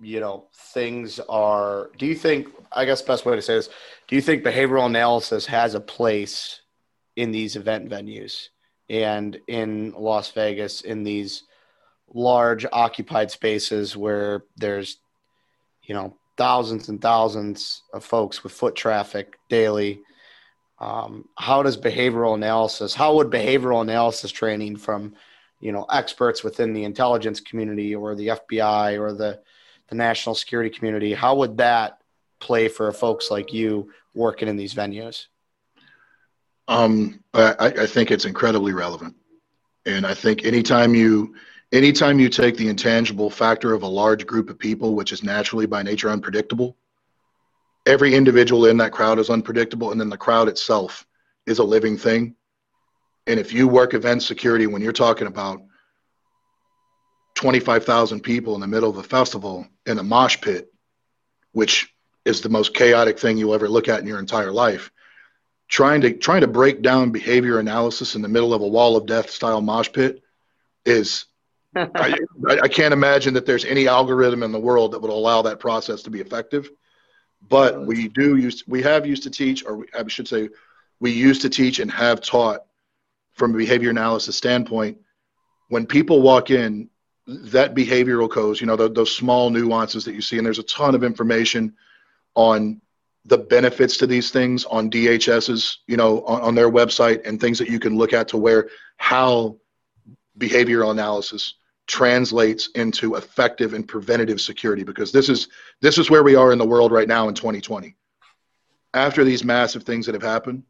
[0.00, 3.70] you know, things are do you think I guess best way to say this,
[4.06, 6.60] do you think behavioral analysis has a place
[7.16, 8.48] in these event venues
[8.92, 11.44] and in Las Vegas in these
[12.12, 14.98] large occupied spaces where there's
[15.82, 20.00] you know thousands and thousands of folks with foot traffic daily.
[20.78, 25.14] Um, how does behavioral analysis how would behavioral analysis training from
[25.60, 29.40] you know experts within the intelligence community or the fbi or the
[29.90, 31.98] the national security community how would that
[32.40, 35.26] play for folks like you working in these venues
[36.68, 39.16] um, I, I think it's incredibly relevant
[39.84, 41.34] and i think anytime you
[41.72, 45.66] anytime you take the intangible factor of a large group of people, which is naturally
[45.66, 46.76] by nature unpredictable,
[47.86, 51.06] every individual in that crowd is unpredictable, and then the crowd itself
[51.46, 52.36] is a living thing.
[53.26, 55.62] And if you work event security, when you're talking about
[57.34, 60.72] 25,000 people in the middle of a festival in a mosh pit,
[61.52, 61.92] which
[62.24, 64.92] is the most chaotic thing you'll ever look at in your entire life,
[65.72, 69.06] trying to trying to break down behavior analysis in the middle of a wall of
[69.06, 70.22] death style mosh pit
[70.84, 71.24] is
[71.74, 75.58] I, I can't imagine that there's any algorithm in the world that would allow that
[75.58, 76.68] process to be effective.
[77.48, 80.50] But we do use, we have used to teach, or I should say,
[81.00, 82.60] we used to teach and have taught
[83.32, 84.98] from a behavior analysis standpoint.
[85.68, 86.90] When people walk in,
[87.26, 90.64] that behavioral codes, you know, the, those small nuances that you see, and there's a
[90.64, 91.74] ton of information
[92.34, 92.82] on
[93.24, 97.58] the benefits to these things on DHS's, you know, on, on their website and things
[97.58, 99.56] that you can look at to where how
[100.38, 101.54] behavioral analysis
[101.86, 105.48] translates into effective and preventative security because this is
[105.80, 107.96] this is where we are in the world right now in 2020
[108.94, 110.62] after these massive things that have happened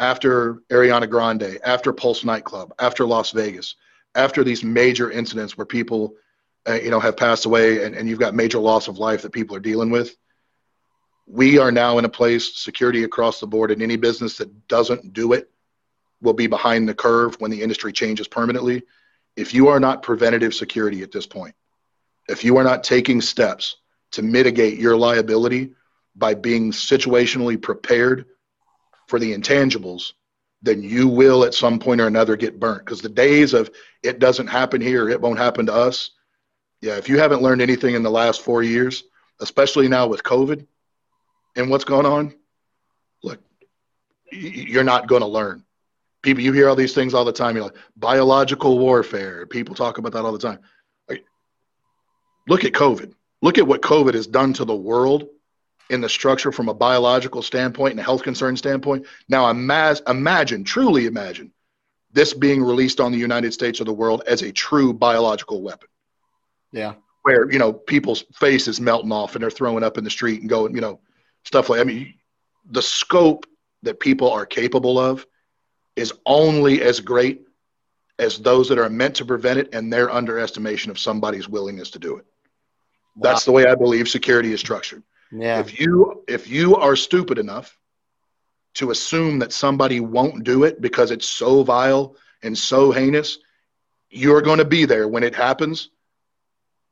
[0.00, 3.76] after ariana grande after pulse nightclub after las vegas
[4.16, 6.14] after these major incidents where people
[6.68, 9.30] uh, you know have passed away and, and you've got major loss of life that
[9.30, 10.16] people are dealing with
[11.26, 15.12] we are now in a place security across the board in any business that doesn't
[15.12, 15.50] do it
[16.20, 18.82] will be behind the curve when the industry changes permanently
[19.36, 21.54] if you are not preventative security at this point,
[22.28, 23.76] if you are not taking steps
[24.12, 25.72] to mitigate your liability
[26.14, 28.26] by being situationally prepared
[29.08, 30.12] for the intangibles,
[30.62, 32.84] then you will at some point or another get burnt.
[32.84, 33.70] Because the days of
[34.02, 36.10] it doesn't happen here, it won't happen to us.
[36.80, 39.04] Yeah, if you haven't learned anything in the last four years,
[39.40, 40.66] especially now with COVID
[41.56, 42.34] and what's going on,
[43.22, 43.40] look,
[44.30, 45.64] you're not going to learn.
[46.22, 47.54] People you hear all these things all the time.
[47.54, 49.46] You're like biological warfare.
[49.46, 50.60] People talk about that all the time.
[51.08, 51.24] Like,
[52.48, 53.12] look at covid.
[53.42, 55.28] Look at what covid has done to the world
[55.90, 59.06] in the structure from a biological standpoint and a health concern standpoint.
[59.28, 61.52] Now imagine truly imagine
[62.10, 65.88] this being released on the united states or the world as a true biological weapon.
[66.72, 66.94] Yeah.
[67.22, 70.48] Where you know people's faces melting off and they're throwing up in the street and
[70.48, 71.00] going you know
[71.44, 72.14] stuff like i mean
[72.70, 73.46] the scope
[73.82, 75.26] that people are capable of
[75.96, 77.42] is only as great
[78.18, 81.98] as those that are meant to prevent it and their underestimation of somebody's willingness to
[81.98, 82.24] do it.
[83.16, 83.30] Wow.
[83.30, 85.02] That's the way I believe security is structured.
[85.32, 85.60] Yeah.
[85.60, 87.76] If you if you are stupid enough
[88.74, 93.38] to assume that somebody won't do it because it's so vile and so heinous,
[94.10, 95.90] you're going to be there when it happens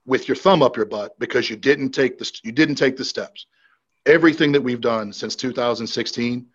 [0.07, 3.05] with your thumb up your butt because you didn't take the you didn't take the
[3.05, 3.47] steps.
[4.07, 6.47] Everything that we've done since 2016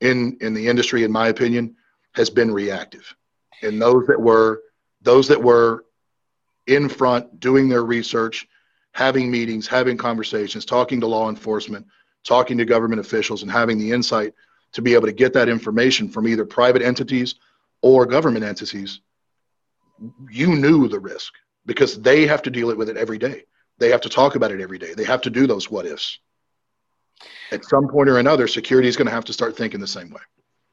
[0.00, 1.76] in in the industry in my opinion
[2.12, 3.14] has been reactive.
[3.62, 4.62] And those that were
[5.02, 5.84] those that were
[6.66, 8.48] in front doing their research,
[8.92, 11.86] having meetings, having conversations, talking to law enforcement,
[12.24, 14.32] talking to government officials and having the insight
[14.72, 17.36] to be able to get that information from either private entities
[17.82, 19.00] or government entities,
[20.30, 21.34] you knew the risk
[21.66, 23.44] because they have to deal with it every day.
[23.78, 24.94] They have to talk about it every day.
[24.94, 26.18] They have to do those what ifs.
[27.52, 30.10] At some point or another, security is going to have to start thinking the same
[30.10, 30.20] way.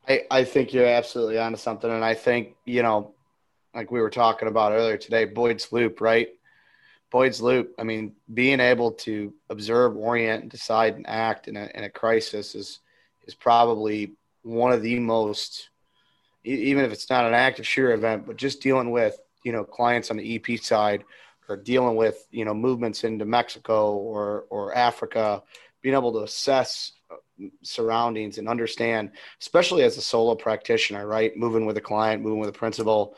[0.08, 1.90] I, I think you're absolutely onto something.
[1.90, 3.14] And I think, you know,
[3.74, 6.30] like we were talking about earlier today, Boyd's Loop, right?
[7.12, 7.74] Boyd's Loop.
[7.78, 12.56] I mean, being able to observe, orient, decide, and act in a, in a crisis
[12.56, 12.80] is
[13.28, 15.70] is probably one of the most,
[16.44, 20.10] even if it's not an active shooter event, but just dealing with you know clients
[20.10, 21.04] on the EP side
[21.50, 25.44] or dealing with you know movements into Mexico or or Africa,
[25.82, 26.94] being able to assess
[27.64, 31.36] surroundings and understand, especially as a solo practitioner, right?
[31.36, 33.16] Moving with a client, moving with a principal.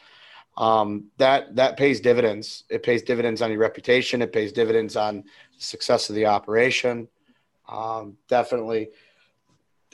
[0.55, 2.63] um, that that pays dividends.
[2.69, 4.21] It pays dividends on your reputation.
[4.21, 5.23] It pays dividends on
[5.57, 7.07] the success of the operation.
[7.67, 8.89] Um, definitely.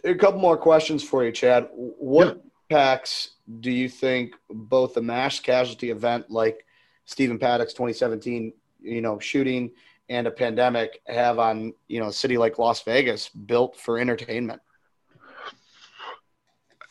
[0.04, 1.70] A couple more questions for you, Chad.
[1.74, 6.66] What impacts do you think both the mass casualty event like
[7.06, 9.72] Stephen Paddock's 2017, you know, shooting
[10.10, 14.62] and a pandemic have on you know a city like Las Vegas built for entertainment?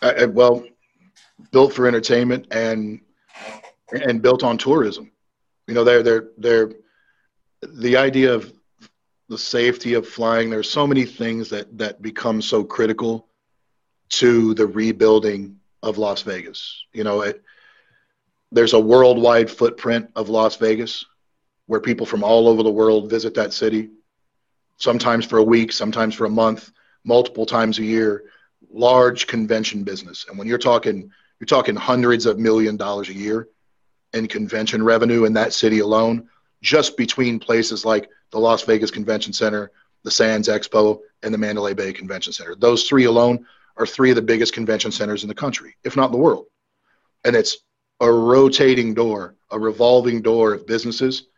[0.01, 0.65] Uh, well,
[1.51, 3.01] built for entertainment and
[3.93, 5.11] and built on tourism.
[5.67, 6.73] You know, they're they're they're
[7.63, 8.53] the idea of
[9.29, 10.49] the safety of flying.
[10.49, 13.29] There's so many things that that become so critical
[14.11, 16.85] to the rebuilding of Las Vegas.
[16.93, 17.43] You know, it,
[18.51, 21.05] there's a worldwide footprint of Las Vegas
[21.69, 23.91] where people from all over the world visit that city,
[24.79, 26.73] sometimes for a week, sometimes for a month,
[27.05, 28.25] multiple times a year.
[28.71, 33.49] Large convention business, and when you're talking, you're talking hundreds of million dollars a year
[34.13, 36.29] in convention revenue in that city alone,
[36.61, 39.71] just between places like the Las Vegas Convention Center,
[40.03, 42.57] the Sands Expo, and the Mandalay Bay Convention Center.
[42.57, 43.47] Those three alone
[43.77, 46.47] are three of the biggest convention centers in the country, if not the world.
[47.25, 47.59] And it's
[48.01, 51.29] a rotating door, a revolving door of businesses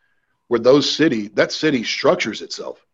[0.50, 2.84] where those city, that city structures itself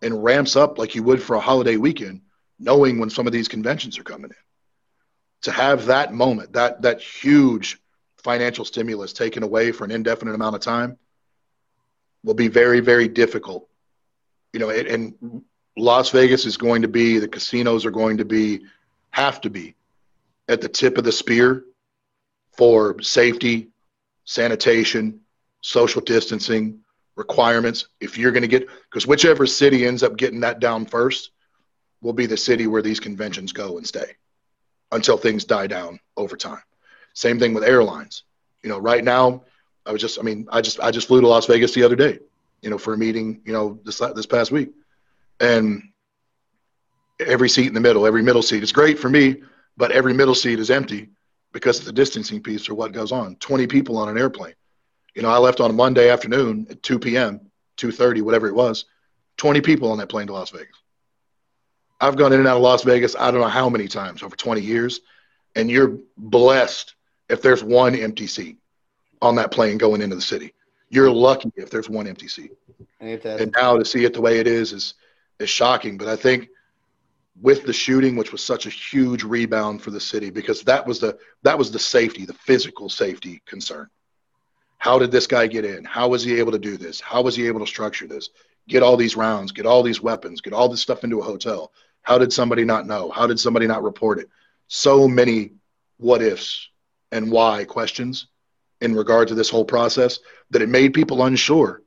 [0.00, 2.20] and ramps up like you would for a holiday weekend,
[2.60, 4.36] knowing when some of these conventions are coming in.
[5.42, 7.80] To have that moment, that that huge
[8.18, 10.96] financial stimulus taken away for an indefinite amount of time
[12.22, 13.68] will be very, very difficult.
[14.52, 15.42] You know, and
[15.76, 18.60] Las Vegas is going to be, the casinos are going to be,
[19.10, 19.74] have to be
[20.46, 21.64] at the tip of the spear
[22.56, 23.66] for safety,
[24.24, 25.22] sanitation,
[25.60, 26.80] social distancing
[27.16, 27.88] requirements.
[28.00, 31.30] If you're going to get, because whichever city ends up getting that down first
[32.00, 34.16] will be the city where these conventions go and stay
[34.92, 36.62] until things die down over time.
[37.14, 38.22] Same thing with airlines.
[38.62, 39.42] You know, right now,
[39.84, 41.96] I was just, I mean, I just, I just flew to Las Vegas the other
[41.96, 42.18] day,
[42.62, 44.70] you know, for a meeting, you know, this this past week,
[45.40, 45.82] and
[47.20, 49.42] every seat in the middle, every middle seat is great for me,
[49.76, 51.08] but every middle seat is empty
[51.52, 53.36] because of the distancing piece or what goes on.
[53.36, 54.54] 20 people on an airplane.
[55.18, 57.40] You know, I left on a Monday afternoon at 2 p.m.,
[57.76, 58.84] 2:30, whatever it was.
[59.38, 60.76] 20 people on that plane to Las Vegas.
[62.00, 64.36] I've gone in and out of Las Vegas, I don't know how many times over
[64.36, 65.00] 20 years,
[65.56, 66.94] and you're blessed
[67.28, 68.58] if there's one empty seat
[69.20, 70.54] on that plane going into the city.
[70.88, 72.52] You're lucky if there's one empty seat.
[73.40, 74.94] And now to see it the way it is is
[75.40, 75.98] is shocking.
[75.98, 76.48] But I think
[77.40, 81.00] with the shooting, which was such a huge rebound for the city, because that was
[81.00, 83.90] the that was the safety, the physical safety concern.
[84.78, 85.84] How did this guy get in?
[85.84, 87.00] How was he able to do this?
[87.00, 88.30] How was he able to structure this?
[88.68, 91.72] Get all these rounds, get all these weapons, get all this stuff into a hotel.
[92.02, 93.10] How did somebody not know?
[93.10, 94.28] How did somebody not report it?
[94.68, 95.52] So many
[95.96, 96.68] what ifs
[97.10, 98.28] and why questions
[98.80, 100.20] in regard to this whole process
[100.50, 101.82] that it made people unsure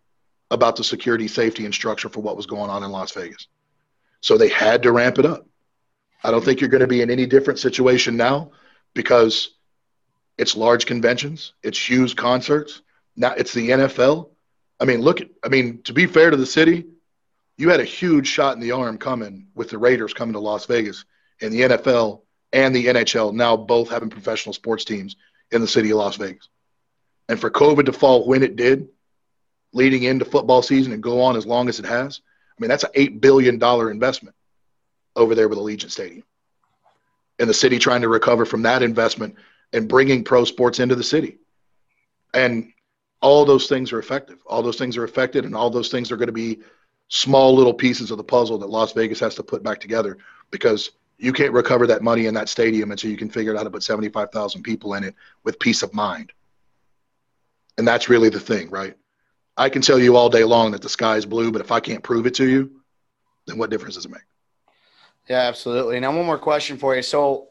[0.49, 3.47] about the security, safety, and structure for what was going on in Las Vegas.
[4.19, 5.47] So they had to ramp it up.
[6.23, 8.51] I don't think you're going to be in any different situation now
[8.93, 9.55] because
[10.41, 12.81] it's large conventions, it's huge concerts.
[13.15, 14.29] Now it's the NFL.
[14.79, 16.87] I mean, look at, I mean, to be fair to the city,
[17.57, 20.65] you had a huge shot in the arm coming with the Raiders coming to Las
[20.65, 21.05] Vegas
[21.43, 22.21] and the NFL
[22.51, 25.15] and the NHL now both having professional sports teams
[25.51, 26.49] in the city of Las Vegas.
[27.29, 28.87] And for COVID to fall when it did,
[29.73, 32.19] leading into football season and go on as long as it has,
[32.49, 34.35] I mean, that's an $8 billion investment
[35.15, 36.23] over there with Allegiant Stadium.
[37.37, 39.35] And the city trying to recover from that investment
[39.73, 41.37] and bringing pro sports into the city.
[42.33, 42.71] And
[43.21, 44.39] all those things are effective.
[44.45, 46.59] All those things are affected, and all those things are going to be
[47.07, 50.17] small little pieces of the puzzle that Las Vegas has to put back together
[50.49, 53.63] because you can't recover that money in that stadium until you can figure out how
[53.63, 56.31] to put 75,000 people in it with peace of mind.
[57.77, 58.95] And that's really the thing, right?
[59.57, 61.79] I can tell you all day long that the sky is blue, but if I
[61.79, 62.71] can't prove it to you,
[63.45, 64.21] then what difference does it make?
[65.29, 65.99] Yeah, absolutely.
[65.99, 67.03] Now, one more question for you.
[67.03, 67.49] So,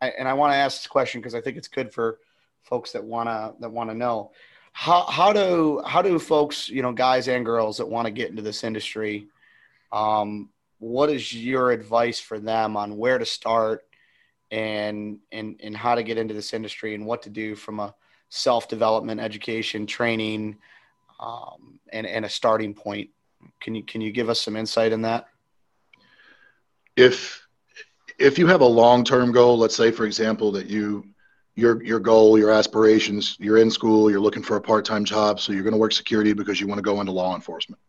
[0.00, 2.18] and I want to ask this question because I think it's good for
[2.62, 4.32] folks that wanna that want to know
[4.72, 8.30] how how do how do folks you know guys and girls that want to get
[8.30, 9.28] into this industry
[9.92, 13.84] um, what is your advice for them on where to start
[14.50, 17.94] and and and how to get into this industry and what to do from a
[18.28, 20.58] self development, education, training,
[21.20, 23.10] um, and and a starting point?
[23.60, 25.26] Can you can you give us some insight in that?
[26.96, 27.45] If
[28.18, 31.06] if you have a long term goal, let's say for example that you
[31.54, 35.40] your your goal, your aspirations, you're in school, you're looking for a part time job,
[35.40, 37.80] so you're going to work security because you want to go into law enforcement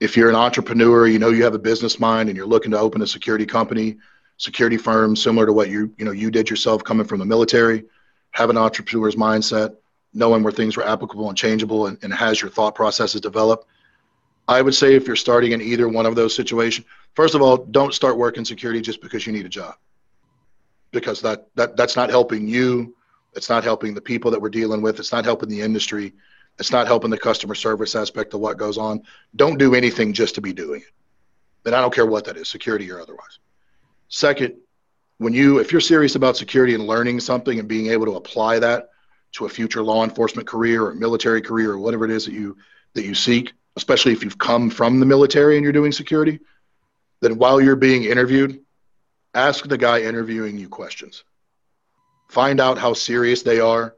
[0.00, 2.78] if you're an entrepreneur, you know you have a business mind and you're looking to
[2.78, 3.96] open a security company,
[4.36, 7.84] security firm similar to what you you know you did yourself coming from the military,
[8.30, 9.76] have an entrepreneur's mindset,
[10.14, 13.66] knowing where things were applicable and changeable, and, and has your thought processes developed.
[14.48, 17.58] I would say if you're starting in either one of those situations, first of all,
[17.58, 19.74] don't start working security just because you need a job,
[20.90, 22.96] because that that that's not helping you.
[23.34, 24.98] It's not helping the people that we're dealing with.
[24.98, 26.14] It's not helping the industry.
[26.58, 29.02] It's not helping the customer service aspect of what goes on.
[29.36, 30.92] Don't do anything just to be doing it.
[31.62, 33.38] Then I don't care what that is, security or otherwise.
[34.08, 34.54] Second,
[35.18, 38.58] when you if you're serious about security and learning something and being able to apply
[38.60, 38.88] that
[39.32, 42.56] to a future law enforcement career or military career or whatever it is that you
[42.94, 46.40] that you seek, especially if you've come from the military and you're doing security,
[47.20, 48.60] then while you're being interviewed,
[49.34, 51.24] ask the guy interviewing you questions.
[52.28, 53.94] Find out how serious they are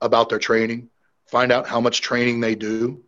[0.00, 0.90] about their training.
[1.26, 3.02] Find out how much training they do.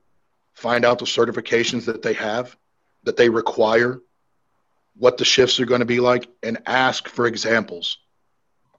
[0.55, 2.57] Find out the certifications that they have,
[3.05, 4.01] that they require,
[4.97, 7.99] what the shifts are going to be like, and ask for examples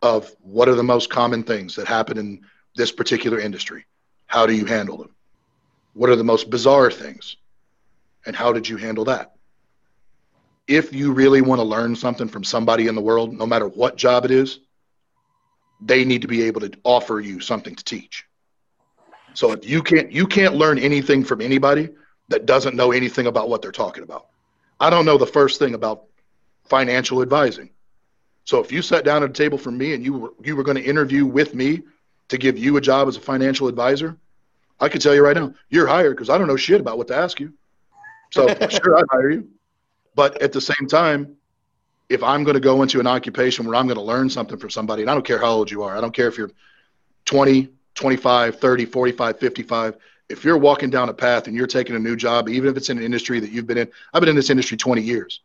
[0.01, 2.41] of what are the most common things that happen in
[2.75, 3.85] this particular industry.
[4.25, 5.15] How do you handle them?
[5.97, 7.37] What are the most bizarre things?
[8.27, 9.33] And how did you handle that?
[10.67, 13.97] If you really want to learn something from somebody in the world, no matter what
[13.97, 14.59] job it is,
[15.81, 18.25] they need to be able to offer you something to teach.
[19.33, 21.89] So if you can't you can't learn anything from anybody
[22.27, 24.27] that doesn't know anything about what they're talking about.
[24.79, 26.03] I don't know the first thing about
[26.65, 27.71] financial advising.
[28.45, 30.63] So if you sat down at a table for me and you were you were
[30.63, 31.81] going to interview with me
[32.27, 34.15] to give you a job as a financial advisor,
[34.79, 37.07] I can tell you right now, you're hired because I don't know shit about what
[37.07, 37.53] to ask you.
[38.31, 39.49] So sure, I'd hire you.
[40.15, 41.35] But at the same time,
[42.09, 44.69] if I'm going to go into an occupation where I'm going to learn something from
[44.69, 46.51] somebody, and I don't care how old you are, I don't care if you're
[47.25, 49.97] 20, 25, 30, 45, 55.
[50.29, 52.89] If you're walking down a path and you're taking a new job, even if it's
[52.89, 55.41] in an industry that you've been in, I've been in this industry 20 years,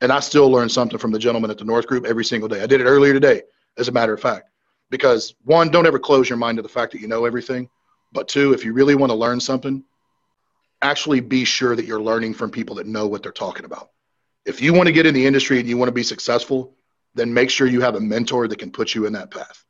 [0.00, 2.62] and I still learn something from the gentleman at the North Group every single day.
[2.62, 3.42] I did it earlier today,
[3.76, 4.50] as a matter of fact,
[4.90, 7.68] because one, don't ever close your mind to the fact that you know everything.
[8.12, 9.82] But two, if you really want to learn something,
[10.82, 13.90] actually be sure that you're learning from people that know what they're talking about.
[14.44, 16.74] If you want to get in the industry and you want to be successful,
[17.14, 19.64] then make sure you have a mentor that can put you in that path.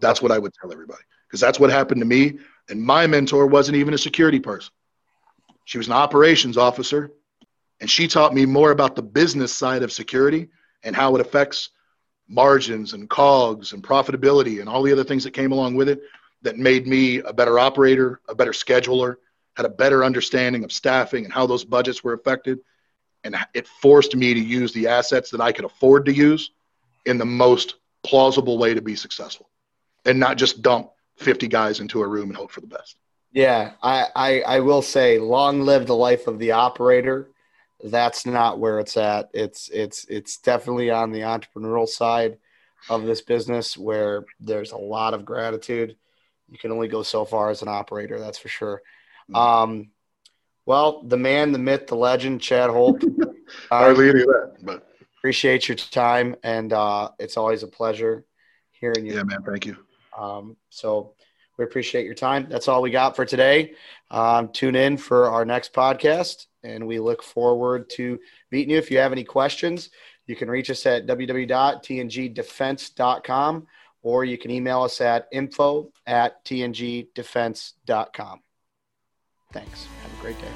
[0.00, 2.38] That's what I would tell everybody because that's what happened to me.
[2.68, 4.72] And my mentor wasn't even a security person.
[5.64, 7.10] She was an operations officer,
[7.80, 10.48] and she taught me more about the business side of security
[10.82, 11.70] and how it affects
[12.28, 16.02] margins and cogs and profitability and all the other things that came along with it
[16.44, 19.16] that made me a better operator, a better scheduler,
[19.56, 22.60] had a better understanding of staffing and how those budgets were affected.
[23.24, 26.50] And it forced me to use the assets that I could afford to use
[27.06, 29.48] in the most plausible way to be successful
[30.04, 32.96] and not just dump 50 guys into a room and hope for the best.
[33.32, 37.30] Yeah, I, I, I will say long live the life of the operator.
[37.82, 39.28] That's not where it's at.
[39.34, 42.38] It's it's it's definitely on the entrepreneurial side
[42.88, 45.96] of this business where there's a lot of gratitude
[46.54, 48.80] you can only go so far as an operator, that's for sure.
[49.28, 49.34] Mm-hmm.
[49.34, 49.88] Um,
[50.66, 53.02] well, the man, the myth, the legend, Chad Holt.
[53.70, 54.86] Hardly any of that, but
[55.18, 58.24] appreciate your time, and uh, it's always a pleasure
[58.70, 59.16] hearing you.
[59.16, 59.42] Yeah, man.
[59.42, 59.76] Thank you.
[60.16, 61.14] Um, so
[61.58, 62.46] we appreciate your time.
[62.48, 63.74] That's all we got for today.
[64.12, 68.20] Um, tune in for our next podcast, and we look forward to
[68.52, 68.78] meeting you.
[68.78, 69.90] If you have any questions,
[70.28, 73.66] you can reach us at www.tngdefense.com
[74.04, 78.40] or you can email us at info at tngdefense.com.
[79.52, 79.86] Thanks.
[80.02, 80.48] Have a great day.